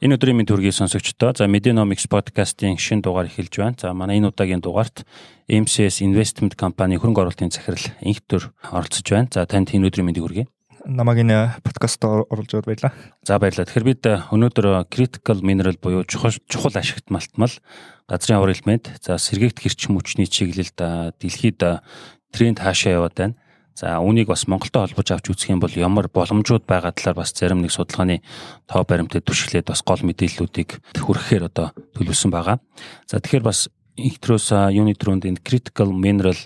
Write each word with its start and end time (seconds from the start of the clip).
Энэ 0.00 0.16
өдрийн 0.16 0.40
мэд 0.40 0.48
төргийн 0.48 0.72
сонсогчдоо 0.72 1.36
за 1.36 1.44
Medenomics 1.44 2.08
podcast-ийн 2.08 2.80
шинэ 2.80 3.04
дугаар 3.04 3.28
эхэлж 3.28 3.52
байна. 3.60 3.76
За 3.76 3.92
манай 3.92 4.16
энэ 4.16 4.32
удаагийн 4.32 4.64
дугаарт 4.64 5.04
MCS 5.44 6.00
Investment 6.00 6.56
компани 6.56 6.96
хөрөнгө 6.96 7.20
оруулалтын 7.20 7.52
захирал 7.52 7.84
инх 8.00 8.24
төр 8.24 8.48
оролцож 8.72 9.04
байна. 9.04 9.28
За 9.28 9.44
танд 9.44 9.76
энэ 9.76 9.92
өдрийн 9.92 10.08
мэндийг 10.08 10.24
хүргэе. 10.24 10.48
Намаг 10.88 11.20
энэ 11.20 11.60
подкаст 11.60 12.00
оруулж 12.00 12.48
байгаад 12.48 12.64
баярлаа. 12.64 12.92
За 13.28 13.36
баярлалаа. 13.36 13.68
Тэгэхээр 13.68 13.88
бид 13.92 14.04
өнөөдөр 14.32 14.88
critical 14.88 15.44
mineral 15.44 15.76
буюу 15.76 16.08
чухал 16.08 16.80
ашигт 16.80 17.12
малтмал 17.12 17.52
газрын 18.08 18.40
авар 18.40 18.56
элемент 18.56 18.88
за 19.04 19.20
сэргээгт 19.20 19.60
хэрчим 19.60 20.00
хүчний 20.00 20.24
чиглэлд 20.24 20.80
дэлхийд 21.20 21.60
тренд 22.32 22.56
хаашаа 22.56 23.04
яваад 23.04 23.20
байна. 23.20 23.36
За 23.80 23.96
үүнийг 23.96 24.28
бас 24.28 24.44
Монголтой 24.44 24.84
холбож 24.84 25.08
авч 25.08 25.32
үзэх 25.32 25.56
юм 25.56 25.60
бол 25.64 25.72
ямар 25.72 26.12
боломжууд 26.12 26.68
байгаа 26.68 26.92
талаар 26.92 27.24
бас 27.24 27.32
зарим 27.32 27.64
нэг 27.64 27.72
судалгааны 27.72 28.20
тоо 28.68 28.84
баримтад 28.84 29.24
түшиглээд 29.24 29.72
бас 29.72 29.80
гол 29.80 30.04
мэдээллүүдийг 30.04 31.00
хүргэхээр 31.00 31.48
одоо 31.48 31.72
төлөвлөсөн 31.96 32.28
байгаа. 32.28 32.60
За 33.08 33.24
тэгэхээр 33.24 33.40
бас 33.40 33.72
интрос 33.96 34.52
юуны 34.52 34.92
төрөнд 34.92 35.24
энэ 35.24 35.40
critical 35.40 35.96
mineral 35.96 36.36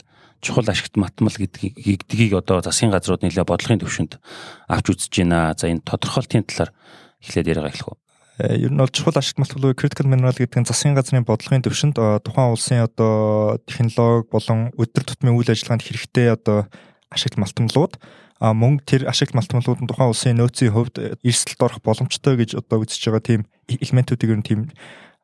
чухал 0.46 0.70
ашигт 0.70 0.94
матмал 0.94 1.34
гэдгийг 1.34 2.38
одоо 2.38 2.62
засгийн 2.62 2.94
газрууд 2.94 3.26
нэлээд 3.26 3.50
бодлогын 3.50 3.82
төвшөнд 3.82 4.22
авч 4.70 4.86
үзэж 4.94 5.26
байна. 5.26 5.58
За 5.58 5.66
энэ 5.66 5.82
тодорхойлтын 5.82 6.46
талаар 6.46 6.70
эхлээд 7.18 7.50
яриагаа 7.50 7.74
эхлэх 7.74 7.90
үү. 7.90 7.98
Э, 8.46 8.54
ер 8.62 8.70
нь 8.70 8.78
бол 8.78 8.94
чухал 8.94 9.18
ашигт 9.18 9.42
малтгал 9.42 9.74
critical 9.74 10.06
mineral 10.06 10.38
гэдэг 10.38 10.62
нь 10.62 10.70
засгийн 10.70 10.94
газрын 10.94 11.26
бодлогын 11.26 11.66
төвшөнд 11.66 11.98
тухайн 11.98 12.54
улсын 12.54 12.86
одоо 12.86 13.58
технологи 13.66 14.30
болон 14.30 14.70
өдөр 14.78 15.02
тутмын 15.02 15.34
үйл 15.34 15.50
ажиллагаанд 15.50 15.82
хэрэгтэй 15.82 16.30
одоо 16.30 16.70
ашигт 17.14 17.38
малтамлууд. 17.38 17.96
А 18.42 18.52
мөн 18.52 18.82
тэр 18.82 19.06
ашигт 19.06 19.32
малтамлууд 19.32 19.80
нь 19.80 19.88
тухайн 19.88 20.10
улсын 20.10 20.36
нөөцийн 20.36 20.74
хувьд 20.74 21.22
эрсдэлд 21.22 21.62
орох 21.62 21.80
боломжтой 21.80 22.34
гэж 22.34 22.58
одоо 22.58 22.82
үзэж 22.82 23.00
байгаа 23.08 23.22
тийм 23.22 23.40
элементүүдийг 23.70 24.30
ер 24.34 24.38
нь 24.42 24.46
тийм 24.46 24.60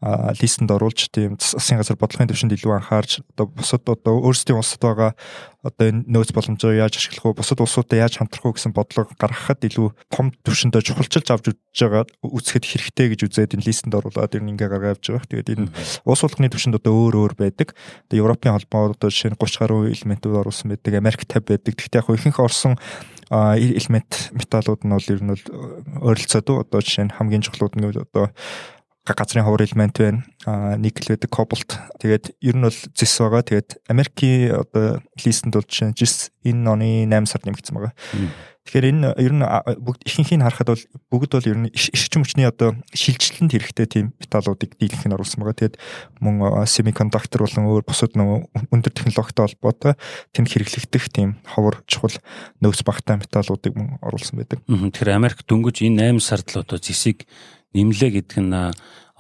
листэнд 0.01 0.73
оруулж 0.73 1.13
тийм 1.13 1.37
засгийн 1.37 1.81
газар 1.81 2.01
бодлогын 2.01 2.33
төвшөнд 2.33 2.57
илүү 2.57 2.73
анхаарч 2.73 3.21
одоо 3.37 3.47
бусад 3.53 3.85
одоо 3.85 4.17
өөрсдийн 4.25 4.57
улсад 4.57 4.81
байгаа 4.81 5.13
одоо 5.61 5.93
энэ 5.93 6.09
нөөц 6.09 6.33
боломжоо 6.33 6.73
яаж 6.73 6.97
ашиглах 6.97 7.37
вэ 7.37 7.45
бусад 7.45 7.61
улсуудад 7.61 8.01
яаж 8.01 8.17
хамтрах 8.17 8.49
вэ 8.49 8.57
гэсэн 8.57 8.73
бодлого 8.73 9.13
гаргахад 9.21 9.61
илүү 9.61 9.93
том 10.09 10.33
төвшөндөө 10.41 10.81
чухалчилж 10.81 11.29
авч 11.29 11.53
үзэж 11.53 11.79
байгаа 11.85 12.05
үзэхэд 12.25 12.65
хэрэгтэй 12.65 13.07
гэж 13.13 13.21
үзээд 13.29 13.55
энэ 13.61 13.67
листэнд 13.69 13.93
оруулаад 13.93 14.33
ер 14.33 14.41
нь 14.41 14.57
ингээ 14.57 14.73
гаргаж 14.73 15.05
явж 15.05 15.05
байгаа. 15.21 15.29
Тэгээд 15.29 15.53
энэ 15.53 15.69
улс 16.09 16.23
болгоны 16.25 16.49
төвшөнд 16.49 16.81
одоо 16.81 16.93
өөр 16.97 17.15
өөр 17.21 17.35
байдаг. 17.37 17.77
Одоо 18.09 18.17
Европын 18.25 18.57
холбоо 18.57 18.97
одоо 18.97 19.09
жишээ 19.13 19.37
нь 19.37 19.41
30 19.41 19.61
гаруй 19.61 19.93
элементүүд 19.93 20.41
оруулсан 20.41 20.73
байдаг. 20.73 20.97
Америк 20.97 21.29
50 21.29 21.45
байдаг. 21.45 21.77
Гэхдээ 21.77 22.01
яг 22.01 22.09
ихэнх 22.09 22.41
орсон 22.41 22.81
элемент 23.31 24.33
металлууд 24.33 24.81
нь 24.81 24.95
бол 24.97 25.13
ер 25.13 25.21
нь 25.21 25.33
бол 25.37 25.45
ойролцоод 26.09 26.49
одоо 26.49 26.81
жишээ 26.81 27.05
нь 27.05 27.15
хамгийн 27.15 27.45
чухлууд 27.45 27.77
нь 27.77 27.85
одоо 27.85 28.33
газрын 29.07 29.45
ховор 29.45 29.63
элемент 29.65 29.99
байна. 29.99 30.25
Аа 30.47 30.77
никл 30.77 31.09
байдаг, 31.09 31.31
кобальт. 31.31 31.79
Тэгээд 32.01 32.37
ер 32.41 32.57
нь 32.57 32.65
бол 32.65 32.79
зис 32.95 33.15
байгаа. 33.19 33.43
Тэгээд 33.43 33.81
Америкийн 33.89 34.61
одоо 34.61 35.01
листэнд 35.17 35.55
бол 35.57 35.65
жишээ 35.65 35.97
жис 35.97 36.31
энэ 36.45 36.69
оны 36.71 36.89
8 37.09 37.27
сард 37.27 37.49
нэмэгдсэн 37.49 37.75
байгаа. 37.77 37.95
Тэгэхээр 38.71 38.91
энэ 38.93 39.09
ер 39.17 39.33
нь 39.33 39.43
бүгд 39.81 40.05
ихэнхийг 40.05 40.45
харахад 40.45 40.69
бол 40.77 40.85
бүгд 41.11 41.33
бол 41.33 41.49
ер 41.49 41.59
нь 41.65 41.73
эрчим 41.73 42.23
хүчний 42.23 42.45
одоо 42.45 42.77
шилжилтэнд 42.93 43.57
хэрэгтэй 43.57 43.87
тийм 43.89 44.07
металлуудыг 44.21 44.77
дийлэнх 44.77 45.09
нь 45.09 45.17
оруулсан 45.17 45.41
байгаа. 45.41 45.59
Тэгээд 45.65 45.77
мөн 46.21 46.69
семикондуктор 46.69 47.41
болон 47.41 47.67
өөр 47.73 47.85
бусад 47.89 48.15
нөгөө 48.15 48.69
өндөр 48.69 48.93
технологитой 48.93 49.49
холбоотой 49.49 49.93
тэнд 50.37 50.49
хэрэглэгдэх 50.53 51.09
тийм 51.09 51.41
ховор 51.49 51.81
чухал 51.89 52.15
нөөц 52.61 52.85
багтаа 52.85 53.17
металлуудыг 53.19 53.75
мөн 53.75 53.97
оруулсан 54.05 54.39
байдаг. 54.39 54.61
Тэгэхээр 54.69 55.17
Америк 55.17 55.41
дөнгөж 55.49 55.81
энэ 55.81 56.15
8 56.15 56.21
сард 56.21 56.47
л 56.53 56.61
одоо 56.61 56.77
зисийг 56.79 57.25
нэмлээ 57.75 58.11
гэдэг 58.23 58.39
нь 58.43 58.55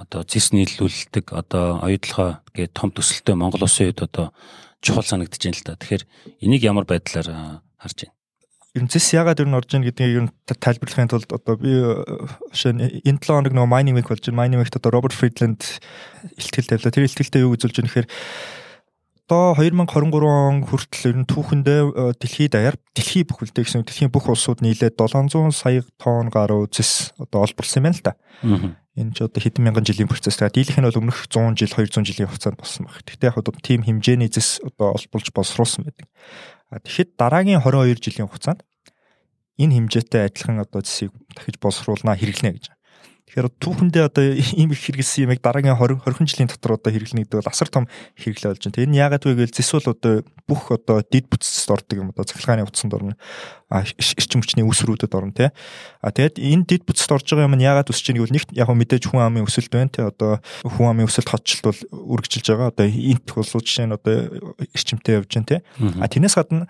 одоо 0.00 0.24
зис 0.24 0.50
нийлүүлдэг 0.56 1.36
одоо 1.36 1.84
оюутлогоо 1.84 2.40
гээд 2.56 2.72
том 2.72 2.88
төсөлтөй 2.90 3.36
Монгол 3.36 3.68
улсын 3.68 3.92
үед 3.92 4.00
одоо 4.00 4.32
чухал 4.80 5.04
санагдаж 5.04 5.40
байна 5.44 5.58
л 5.60 5.66
да. 5.68 5.76
Тэгэхээр 5.76 6.04
энийг 6.40 6.62
ямар 6.64 6.88
байдлаар 6.88 7.60
харж 7.76 8.08
байна? 8.08 8.16
Ер 8.72 8.82
нь 8.86 8.92
зис 8.92 9.12
ягаад 9.12 9.42
ер 9.44 9.48
нь 9.50 9.58
орж 9.58 9.70
ийн 9.76 9.84
гэдгийг 9.84 10.16
ер 10.16 10.24
нь 10.24 10.32
тайлбарлахын 10.46 11.10
тулд 11.12 11.28
одоо 11.28 11.54
би 11.60 11.74
жишээ 12.54 13.02
энэ 13.04 13.20
7 13.20 13.28
хоног 13.28 13.52
нөгөө 13.52 13.72
mining 13.76 13.96
week 13.98 14.08
болж 14.08 14.24
байна. 14.24 14.40
Mining 14.40 14.62
week 14.62 14.72
одоо 14.72 14.90
Роберт 14.94 15.18
Фридланд 15.18 15.60
ихтгэл 16.38 16.70
тавилаа. 16.70 16.94
Тэр 16.94 17.06
ихтгэлтэй 17.10 17.42
юу 17.44 17.58
үзүүлж 17.58 17.76
байгаа 17.76 17.86
нэхэр 17.90 18.06
одоо 19.30 19.54
2023 19.54 20.26
он 20.26 20.66
хүртэл 20.66 21.14
ер 21.14 21.18
нь 21.22 21.30
түүхэндээ 21.30 22.18
дэлхийд 22.18 22.50
даяар 22.50 22.74
дэлхий 22.98 23.22
бүх 23.22 23.46
үлдээ 23.46 23.62
гэсэн 23.62 23.86
дэлхийн 23.86 24.10
бүх 24.10 24.26
улсууд 24.26 24.58
нийлээд 24.58 24.98
700 24.98 25.54
сая 25.54 25.86
тонн 26.02 26.34
гаруй 26.34 26.66
зис 26.74 27.14
одоо 27.14 27.46
олборлсон 27.46 27.78
юм 27.78 27.86
байна 27.86 27.94
л 27.94 28.02
да. 28.02 28.14
Энэ 28.98 29.14
ч 29.14 29.22
одоо 29.22 29.38
хэдэн 29.38 29.62
мянган 29.62 29.86
жилийн 29.86 30.10
процесс. 30.10 30.34
Тэгээд 30.34 30.74
дийлэх 30.74 30.78
нь 30.82 30.86
бол 30.90 30.98
өмнөх 30.98 31.30
100 31.30 31.54
жил 31.54 31.70
200 31.70 32.02
жилийн 32.10 32.26
хугацаанд 32.26 32.58
болсон 32.58 32.90
баг. 32.90 33.06
Тэгтээ 33.06 33.30
яг 33.30 33.38
одоо 33.38 33.54
тийм 33.62 33.86
хэмжээний 33.86 34.34
зис 34.34 34.58
одоо 34.66 34.98
олборлж 34.98 35.30
боловсруулсан 35.30 35.86
байдаг. 35.86 36.10
Тэгэхэд 36.74 37.14
дараагийн 37.14 37.62
22 37.62 38.02
жилийн 38.02 38.26
хугацаанд 38.26 38.66
энэ 39.62 39.74
хэмжээтэй 39.78 40.26
адилхан 40.26 40.58
одоо 40.58 40.82
зисийг 40.82 41.14
дахиж 41.38 41.62
боловсруулнаа 41.62 42.18
хэрэглэнэ 42.18 42.50
гэж. 42.58 42.66
Тэгэхээр 43.30 43.46
түүхэндээ 43.62 44.04
одоо 44.10 44.24
ийм 44.34 44.74
их 44.74 44.82
хэрэгэлсэн 44.82 45.30
юм 45.30 45.30
яг 45.30 45.38
дараагийн 45.38 45.78
20 45.78 46.02
20 46.02 46.26
жилийн 46.26 46.50
дотор 46.50 46.74
одоо 46.74 46.90
хэрэглэнэ 46.90 47.22
гэдэг 47.30 47.38
бол 47.38 47.46
асар 47.54 47.70
том 47.70 47.86
хэрэглээ 48.18 48.50
болж 48.50 48.62
байна. 48.66 48.74
Тэр 48.74 48.90
нь 48.90 48.98
яагаад 48.98 49.22
вэ 49.22 49.30
гэвэл 49.38 49.54
зэс 49.54 49.70
бол 49.70 49.94
одоо 49.94 50.14
бүх 50.50 50.62
одоо 50.74 50.98
дид 51.06 51.30
бүтцэд 51.30 51.70
ордог 51.70 51.94
юм 51.94 52.10
одоо 52.10 52.26
цахилгааны 52.26 52.66
утсанд 52.66 52.90
орно. 52.90 53.14
А 53.70 53.86
эрчим 53.86 54.42
хүчний 54.42 54.66
үүсрүүдэд 54.66 55.14
орно 55.14 55.30
тий. 55.30 55.54
А 56.02 56.10
тэгээд 56.10 56.42
энэ 56.42 56.66
дид 56.66 56.82
бүтцэд 56.82 57.14
орж 57.14 57.30
байгаа 57.30 57.46
юм 57.46 57.54
нь 57.54 57.62
яагаад 57.70 57.86
өсөж 57.94 58.10
байгааг 58.10 58.26
бол 58.26 58.34
нэгт 58.34 58.50
яг 58.50 58.66
мэдээж 58.66 59.04
хүн 59.06 59.22
амын 59.22 59.46
өсөлт 59.46 59.70
байна 59.70 59.94
тий. 59.94 60.02
Одоо 60.02 60.42
хүн 60.66 60.90
амын 60.90 61.06
өсөлт 61.06 61.30
хотчлт 61.30 61.70
бол 61.70 61.80
үргэлжилж 62.18 62.46
байгаа. 62.50 62.74
Одоо 62.74 62.90
энт 62.90 63.30
улсууд 63.30 63.62
жишээ 63.62 63.86
нь 63.86 63.94
одоо 63.94 64.26
эрчимтэй 64.74 65.22
явж 65.22 65.30
байна 65.30 65.46
тий. 65.46 65.60
А 66.02 66.10
тэрнээс 66.10 66.34
гадна 66.34 66.66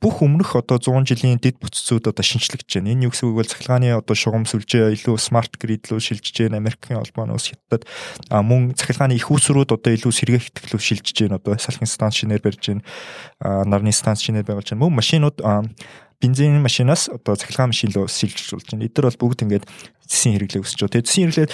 бүх 0.00 0.24
өмнөх 0.24 0.56
одоо 0.56 0.80
100 0.80 1.12
жилийн 1.12 1.36
дэд 1.36 1.60
бүтцүүд 1.60 2.08
одоо 2.08 2.24
шинчлэгдэж 2.24 2.80
байна. 2.80 2.96
Энэ 2.96 3.04
юу 3.04 3.12
гэсэн 3.12 3.28
үг 3.28 3.36
вэ? 3.36 3.52
Цахилгааны 3.52 3.92
одоо 3.92 4.16
шугам 4.16 4.48
сүлжээ 4.48 4.96
илүү 4.96 5.20
смарт 5.20 5.60
грид 5.60 5.84
рүү 5.92 6.00
шилжиж 6.00 6.48
байна. 6.48 6.56
Америкийн 6.56 7.04
холбооноос 7.04 7.52
хятад 7.52 7.84
а 8.32 8.40
мөн 8.40 8.72
цахилгааны 8.72 9.12
их 9.20 9.28
усрууд 9.28 9.76
одоо 9.76 9.92
илүү 9.92 10.08
сэргээгт 10.08 10.72
рүү 10.72 10.80
шилжиж 10.80 11.28
байна. 11.28 11.36
Одоо 11.36 11.60
салхин 11.60 11.84
станц 11.84 12.16
шинээр 12.16 12.40
барьж 12.40 12.64
байна. 12.64 12.82
Нарны 13.68 13.92
станц 13.92 14.24
шинээр 14.24 14.48
байгуулж 14.48 14.72
байна. 14.72 14.88
Мөн 14.88 14.96
машинууд 14.96 15.36
бензин 16.16 16.64
машинаас 16.64 17.12
одоо 17.12 17.36
цахилгаан 17.36 17.76
машин 17.76 17.92
руу 17.92 18.08
шилжиж 18.08 18.56
болж 18.56 18.72
байна. 18.72 18.88
Эдгээр 18.88 19.04
бол 19.04 19.20
бүгд 19.20 19.44
ингээд 19.44 19.68
зэсийн 20.08 20.40
хэрэглээ 20.40 20.64
өсөж 20.64 20.80
байгаа. 20.80 20.96
Тэгээд 20.96 21.08
зэсийн 21.12 21.28
хэрэглээ 21.28 21.48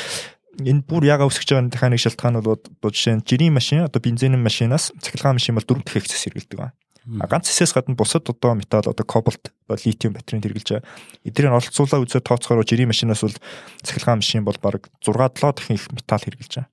энэ 0.70 0.86
бүр 0.86 1.02
яга 1.02 1.26
өсөж 1.26 1.50
байгаа 1.50 1.90
нэг 1.90 1.98
шалтгаан 1.98 2.38
бол 2.38 2.62
одоо 2.62 2.90
жишээ 2.94 3.18
нь 3.18 3.26
жирийн 3.26 3.58
машин 3.58 3.84
одоо 3.84 3.98
бензин 3.98 4.38
машинаас 4.38 4.94
цахилгаан 5.02 5.42
машин 5.42 5.58
бол 5.58 5.66
дөрөв 5.66 5.82
дахин 5.82 6.06
хэсэг 6.06 6.32
хэрэглэдэг 6.32 6.58
байна. 6.62 6.74
Ганц 7.06 7.46
хэсээс 7.46 7.70
гадна 7.70 7.94
бусад 7.94 8.26
одоо 8.26 8.58
металл 8.58 8.90
одоо 8.90 9.06
кобальт 9.06 9.54
литиум 9.70 10.18
батарейнд 10.18 10.42
хэрэгжилж 10.42 10.82
байгаа. 10.82 10.88
Эдгээр 11.22 11.46
нь 11.46 11.54
оролцуулаа 11.54 12.02
үзээ 12.02 12.26
тооцохоор 12.26 12.66
жирийн 12.66 12.90
машинаас 12.90 13.22
бол 13.22 13.38
цахилгаан 13.86 14.18
машин 14.18 14.42
бол 14.42 14.58
бараг 14.58 14.90
6 15.06 15.14
7 15.14 15.54
дахин 15.54 15.78
их 15.78 15.86
металл 15.94 16.18
хэрэгжилж 16.26 16.66
байгаа. 16.66 16.70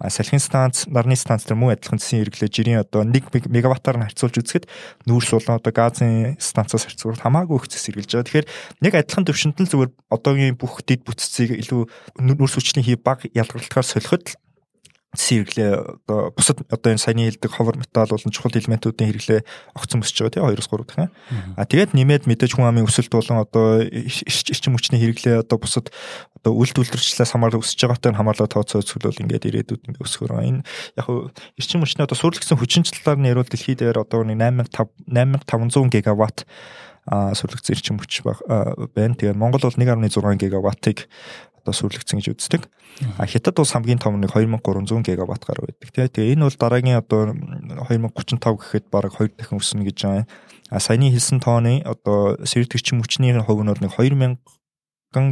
А 0.00 0.10
салхин 0.10 0.40
станц, 0.40 0.88
нарны 0.90 1.14
станц 1.14 1.46
төр 1.46 1.54
мөн 1.54 1.76
адилхан 1.76 2.00
зэсийн 2.02 2.26
хэрэглээ 2.26 2.50
жирийн 2.50 2.80
одоо 2.82 3.06
1 3.06 3.46
мегаваттаар 3.46 4.00
нь 4.00 4.06
харьцуулж 4.10 4.42
үзэхэд 4.42 4.66
нүүрс 5.06 5.30
болон 5.38 5.60
одоо 5.62 5.70
газын 5.70 6.34
станцаас 6.42 6.88
харьцуулахад 6.88 7.22
хамаагүй 7.22 7.62
их 7.62 7.70
зэс 7.70 7.86
хэрэгжилж 7.94 8.10
байгаа. 8.10 8.26
Тэгэхээр 8.26 8.50
нэг 8.82 8.92
адилхан 8.98 9.24
төвшөнд 9.28 9.56
нь 9.62 9.70
зүгээр 9.70 9.92
одоогийн 10.10 10.58
бүх 10.58 10.82
дэд 10.82 11.06
бүтцийг 11.06 11.54
илүү 11.62 11.86
нүүрс 12.18 12.58
хүчний 12.58 12.82
хий 12.82 12.98
баг 12.98 13.22
ялгарлахаар 13.30 13.86
солиход 13.86 14.34
сэрглээ 15.14 15.72
одоо 16.04 16.30
бусад 16.34 16.62
одоо 16.68 16.90
энэ 16.92 17.02
саяны 17.02 17.26
хэлдэг 17.30 17.50
ховор 17.50 17.78
металл 17.78 18.10
болон 18.10 18.34
чухал 18.34 18.54
элементүүдийн 18.54 19.10
хэрэглээ 19.10 19.40
огцон 19.74 20.02
өсөж 20.02 20.26
байгаа 20.26 20.34
тийм 20.34 20.46
2-3 20.60 20.84
дахин. 20.84 21.10
А 21.56 21.64
тэгээд 21.64 21.94
нэмээд 21.94 22.24
мэдээж 22.26 22.52
хүн 22.54 22.68
амын 22.68 22.86
өсөлт 22.86 23.10
болон 23.14 23.42
одоо 23.42 23.82
эрчим 23.82 24.74
хүчний 24.74 25.00
хэрэглээ 25.00 25.46
одоо 25.46 25.58
бусад 25.58 25.94
одоо 26.38 26.52
үйлдэл 26.52 26.84
үйлдвэрчлээс 26.84 27.32
хамаарал 27.32 27.62
өсөж 27.64 27.80
байгаатай 27.80 28.12
хамаарлаа 28.12 28.48
тооцоо 28.50 28.84
үзвэл 28.84 29.22
ингээд 29.24 29.48
ирээдүйд 29.48 29.82
ингээд 29.88 30.04
байгаа. 30.04 30.44
Энэ 30.44 30.62
яг 31.00 31.06
эрчим 31.56 31.80
хүчний 31.80 32.04
одоо 32.04 32.18
сурлагдсан 32.18 32.58
хүчин 32.60 32.84
талаар 32.84 33.18
нь 33.22 33.30
ярил 33.32 33.48
дэлхийд 33.48 33.80
дээр 33.80 34.04
одоо 34.04 34.26
8500 34.28 34.68
8500 35.08 35.88
гигаватт 35.94 36.44
сүрлэгцэн 37.04 37.74
эрчим 37.76 37.96
хүч 38.00 38.24
байна. 38.24 39.16
Тэгээ 39.16 39.36
Монгол 39.36 39.60
бол 39.60 39.76
1.6 39.76 40.40
гигаваттыг 40.40 41.08
одоо 41.64 41.72
сүрлэгцэн 41.72 42.20
гэж 42.20 42.36
үздэг. 42.36 42.68
А 43.16 43.24
хятад 43.24 43.56
улс 43.58 43.72
хамгийн 43.72 43.98
том 43.98 44.20
нэг 44.20 44.36
2300 44.36 45.08
гигаватт 45.08 45.48
гаруй 45.48 45.72
байдаг. 45.72 46.12
Тэгээ 46.12 46.36
энэ 46.36 46.44
бол 46.44 46.60
дараагийн 46.60 47.00
одоо 47.00 47.32
2035 47.32 48.60
гэхэд 48.60 48.84
бараг 48.92 49.16
2 49.16 49.40
дахин 49.40 49.58
өснө 49.58 49.88
гэж 49.88 49.98
байгаа. 50.04 50.28
А 50.68 50.78
саяны 50.78 51.08
хэлсэн 51.08 51.40
тооны 51.40 51.80
одоо 51.82 52.36
сэрдэгчим 52.44 53.00
хүчний 53.00 53.32
хувь 53.40 53.64
нь 53.64 53.72
бол 53.72 53.80
нэг 53.80 53.96
2000 53.96 54.38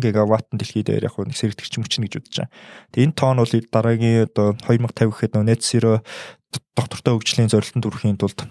гигаватт 0.01 0.47
дэлхийд 0.53 0.87
дээр 0.87 1.11
яг 1.11 1.19
нэг 1.19 1.37
сэргэтгч 1.37 1.75
мөчнө 1.83 2.07
гэж 2.07 2.15
үзэж 2.23 2.35
байгаа. 2.39 2.53
Тэгээ 2.95 3.07
энэ 3.11 3.19
тоон 3.19 3.39
бол 3.43 3.53
дараагийн 3.53 4.31
одоо 4.31 4.55
2050 4.63 5.11
гэхэд 5.11 5.33
нөө 5.35 5.45
net 5.47 5.61
zero 5.67 6.01
доктортой 6.77 7.17
хөгжлийн 7.17 7.49
зорилтонд 7.49 7.85
хүрэхийн 7.85 8.19
тулд 8.21 8.45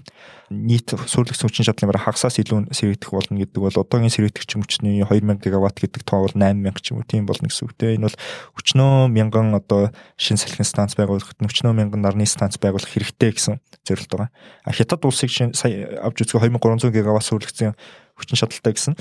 нийт 0.49 0.93
сүрлэгс 0.93 1.41
хүчин 1.41 1.65
чадлын 1.65 1.89
бараг 1.89 2.05
хагасаас 2.05 2.37
илүү 2.41 2.73
сэргийгдэх 2.73 3.11
болно 3.13 3.37
гэдэг 3.41 3.61
бол 3.61 3.81
одоогийн 3.81 4.13
сэргийгдэх 4.13 4.45
хүчний 4.45 5.01
2000 5.05 5.41
гигаватт 5.41 5.81
гэдэг 5.81 6.01
тоо 6.05 6.25
бол 6.25 6.35
8000 6.37 6.81
ч 6.81 6.93
юм 6.93 7.01
уу 7.01 7.09
тийм 7.09 7.25
болно 7.25 7.49
гэсэн 7.49 7.65
үг 7.65 7.73
те 7.77 7.97
энэ 7.97 8.05
бол 8.09 8.17
өчнөө 8.57 9.09
мянган 9.09 9.53
одоо 9.57 9.89
шин 10.17 10.37
салхин 10.37 10.65
станц 10.65 10.93
байгуулахад 10.97 11.41
өчнөө 11.41 11.73
мянган 11.73 12.01
нарны 12.01 12.25
станц 12.29 12.61
байгуулах 12.61 12.89
хэрэгтэй 12.89 13.37
гэсэн 13.37 13.61
зорилт 13.85 14.09
байгаа. 14.09 14.29
А 14.65 14.71
хятад 14.73 15.05
улсыг 15.05 15.29
сая 15.33 16.01
авч 16.05 16.25
үзэх 16.25 16.41
2300 16.41 16.93
гигаватт 16.93 17.25
сүрлэгцийн 17.25 17.73
хүчин 18.17 18.37
чадалтай 18.37 18.73
гэсэн 18.77 18.93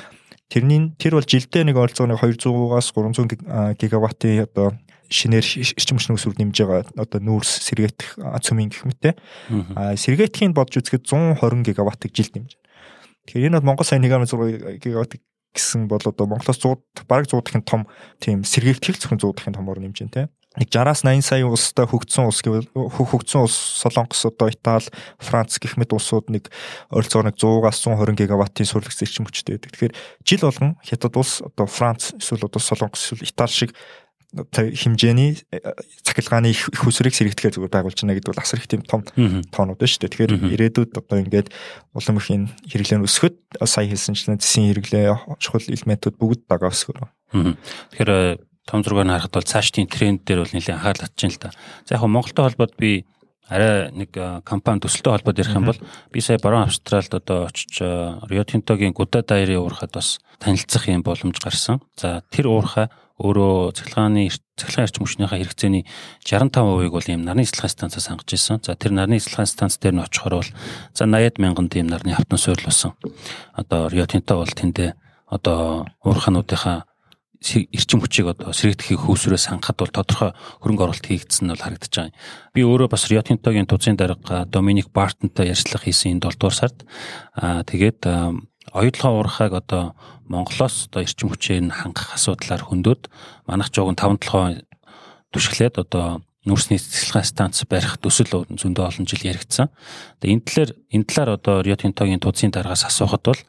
тэрний 0.51 0.93
тэр 0.99 1.21
бол 1.21 1.27
жилдээ 1.29 1.63
нэг 1.69 1.77
ойролцоогоо 1.79 2.19
200-аас 2.19 2.91
300 2.91 3.79
гигаваттын 3.79 4.49
одоо 4.49 4.75
шинээр 5.11 5.47
эрчим 5.77 5.99
хүчний 5.99 6.17
өсвөр 6.17 6.39
нэмж 6.39 6.57
байгаа 6.63 6.87
одоо 6.95 7.21
нүүрс 7.21 7.67
сэргээх 7.67 8.17
цөмийн 8.47 8.71
гэх 8.71 8.87
мэтээ. 8.87 9.15
А 9.75 9.99
сэргээтгэхийг 9.99 10.55
бодж 10.55 10.79
үзэхэд 10.79 11.05
120 11.05 11.67
гигаваттыг 11.67 12.15
жилд 12.15 12.35
нэмж. 12.39 12.51
Тэгэхээр 13.27 13.47
энэ 13.51 13.59
бол 13.59 13.75
Монгол 13.75 13.87
сая 13.87 13.99
1.6 13.99 14.79
гигаватт 14.79 15.19
гэсэн 15.51 15.91
бол 15.91 16.03
одоо 16.03 16.27
Монголоос 16.31 16.63
100 16.63 17.11
бараг 17.11 17.27
100 17.27 17.43
дахин 17.43 17.67
том 17.67 17.83
тийм 18.23 18.47
сэргээтгэх 18.47 19.03
зөвхөн 19.03 19.19
100 19.19 19.35
дахин 19.35 19.55
томор 19.59 19.83
нэмж 19.83 20.07
те. 20.15 20.31
Нэг 20.59 20.67
60-аас 20.67 21.07
80 21.07 21.23
сая 21.23 21.47
улстай 21.47 21.87
хөгжсөн 21.87 22.27
улс 22.27 22.43
гэвэл 22.43 22.67
хөгжсөн 22.75 23.47
улс 23.47 23.55
Солонгос 23.55 24.27
одоо 24.27 24.51
Итали, 24.51 24.91
Франц 25.23 25.63
гэх 25.63 25.79
мэт 25.79 25.95
улсууд 25.95 26.27
нэг 26.27 26.51
ойролцоогоо 26.91 27.31
нэг 27.31 27.39
100-аас 27.39 27.79
120 27.87 28.19
гигаваттын 28.19 28.67
сүрлэгс 28.67 28.99
эрчим 28.99 29.31
хүчтэй 29.31 29.63
байдаг. 29.63 29.71
Тэгэхээр 29.79 29.95
жил 30.27 30.43
болгон 30.43 30.75
Хятад 30.83 31.15
улс 31.15 31.39
одоо 31.47 31.71
Франц 31.71 32.19
эсвэл 32.19 32.51
одоо 32.51 32.59
Солонгос 32.59 32.99
эсвэл 32.99 33.31
Итали 33.31 33.55
шиг 33.55 33.71
хэмжээний 34.31 35.43
э, 35.51 35.59
цахилгааны 36.07 36.55
их 36.55 36.71
усрыг 36.87 37.15
сэрэгдэхээр 37.15 37.59
зүгээр 37.59 37.75
байгуулж 37.75 37.99
байна 37.99 38.15
гэдэг 38.15 38.31
бол 38.31 38.43
асар 38.43 38.63
их 38.63 38.71
тийм 38.71 38.83
том 38.87 39.03
тоонууд 39.03 39.79
байна 39.79 39.91
шүү 39.91 40.07
дээ. 40.07 40.13
Тэгэхээр 40.15 40.33
ирээдүйд 40.55 40.91
одоо 40.95 41.19
ингээд 41.19 41.49
улам 41.91 42.17
их 42.23 42.31
энэ 42.31 42.47
хэрэглээ 42.71 42.99
нь 43.03 43.07
өсөхөд 43.11 43.37
сая 43.67 43.91
хэлсэнчлэн 43.91 44.39
зэсийн 44.39 44.71
хэрэглээ 44.71 45.35
чухал 45.43 45.67
элементүүд 45.67 46.15
бүгд 46.15 46.47
дагаа 46.47 46.71
өсгөр. 46.71 47.11
Тэгэхээр 47.35 48.11
э, 48.15 48.39
том 48.71 48.87
зургаар 48.87 49.11
харахад 49.19 49.35
бол 49.35 49.51
цаашдын 49.51 49.91
тренд 49.91 50.23
дээр 50.23 50.47
бол 50.47 50.55
нэлээд 50.55 50.79
анхаарал 50.79 51.03
татж 51.11 51.19
байна 51.27 51.35
л 51.35 51.43
да. 51.43 51.51
За 51.91 51.99
яг 51.99 52.03
Монголтой 52.07 52.45
холбоод 52.47 52.75
би 52.79 52.91
арай 53.51 53.91
нэг 53.91 54.15
э, 54.15 54.47
компани 54.47 54.79
төсөлтөй 54.79 55.11
холбоод 55.11 55.43
ярих 55.43 55.59
юм 55.59 55.67
бол 55.67 55.81
би 56.15 56.23
сая 56.23 56.39
баруун 56.39 56.71
Австралид 56.71 57.19
одоо 57.19 57.51
очиж 57.51 57.83
Rio 58.31 58.47
Tinto-гийн 58.47 58.95
Gуда 58.95 59.27
Dairy 59.27 59.59
уурхад 59.59 59.91
бас 59.91 60.23
танилцах 60.39 60.87
юм 60.87 61.03
боломж 61.03 61.43
гарсан. 61.43 61.83
За 61.99 62.23
тэр 62.31 62.47
уурхаа 62.47 62.95
өөрөө 63.21 63.77
цахилгааны 63.77 64.33
цахилгаан 64.57 64.87
эрчим 64.89 65.05
хүчнийхээ 65.05 65.41
хэрэгцээний 65.45 65.85
65%-ыг 66.25 66.93
бол 66.93 67.09
ийм 67.13 67.23
нарны 67.29 67.45
цахилгаан 67.45 67.93
станцаас 67.93 68.09
хангаж 68.09 68.33
ирсэн. 68.33 68.65
За 68.65 68.73
тэр 68.75 68.97
нарны 68.97 69.21
цахилгаан 69.21 69.53
станц 69.53 69.77
дээр 69.77 70.01
нь 70.01 70.05
очихоор 70.05 70.41
бол 70.41 70.51
за 70.97 71.05
80 71.05 71.37
мянган 71.37 71.69
тийм 71.69 71.93
нарны 71.93 72.17
автон 72.17 72.41
суйрлуулсан. 72.41 72.97
Одоо 73.53 73.93
Rio 73.93 74.09
Tinto 74.09 74.41
бол 74.41 74.49
тэндээ 74.49 74.97
одоо 75.29 75.85
уурхануудынхаа 76.01 76.89
эрчим 77.41 78.05
хүчийг 78.05 78.37
одоо 78.37 78.53
сэргийтгэхийг 78.53 79.01
хөөсрөөс 79.01 79.49
хангахад 79.49 79.81
бол 79.81 79.93
тодорхой 79.93 80.31
хөрөнгө 80.61 80.85
оруулалт 80.85 81.09
хийгдсэн 81.09 81.49
нь 81.49 81.53
бол 81.57 81.65
харагдаж 81.65 81.93
байгаа. 81.93 82.13
Би 82.53 82.61
өөрөө 82.69 82.89
бас 82.93 83.09
Rio 83.09 83.25
Tinto-гийн 83.25 83.65
тузын 83.65 83.97
дарга 83.97 84.45
Доминик 84.45 84.93
Бартонтой 84.93 85.49
ярьцлага 85.49 85.89
хийсэн 85.89 86.21
энэ 86.21 86.29
7 86.29 86.37
дугаар 86.37 86.57
сард 86.57 86.85
аа 87.33 87.65
тэгээд 87.65 88.05
оюутлогоо 88.73 89.21
уурхайг 89.21 89.53
одоо 89.53 89.95
Монголоос 90.29 90.89
одоо 90.89 91.03
эрчим 91.03 91.31
хүчээр 91.31 91.69
нь 91.69 91.75
хангах 91.75 92.15
асуудлаар 92.15 92.63
хөндөд 92.63 93.11
манайх 93.47 93.71
жогон 93.75 93.99
5 93.99 94.23
толгой 94.23 94.63
түшглээд 95.35 95.79
одоо 95.83 96.23
нүүрсний 96.47 96.81
цэцлэгийн 96.81 97.29
станц 97.29 97.63
барих 97.69 98.01
төсөл 98.01 98.49
зөндөө 98.49 98.85
олон 98.89 99.05
жил 99.05 99.29
яригдсан. 99.29 99.69
Тэгээ 100.25 100.35
энэ 100.41 100.47
талаар 100.49 100.71
энэ 100.89 101.05
талаар 101.05 101.31
одоо 101.37 101.57
Rio 101.61 101.77
Tinto-гийн 101.77 102.23
тузын 102.23 102.49
дараагаас 102.51 102.89
асуухад 102.89 103.23
бол 103.29 103.41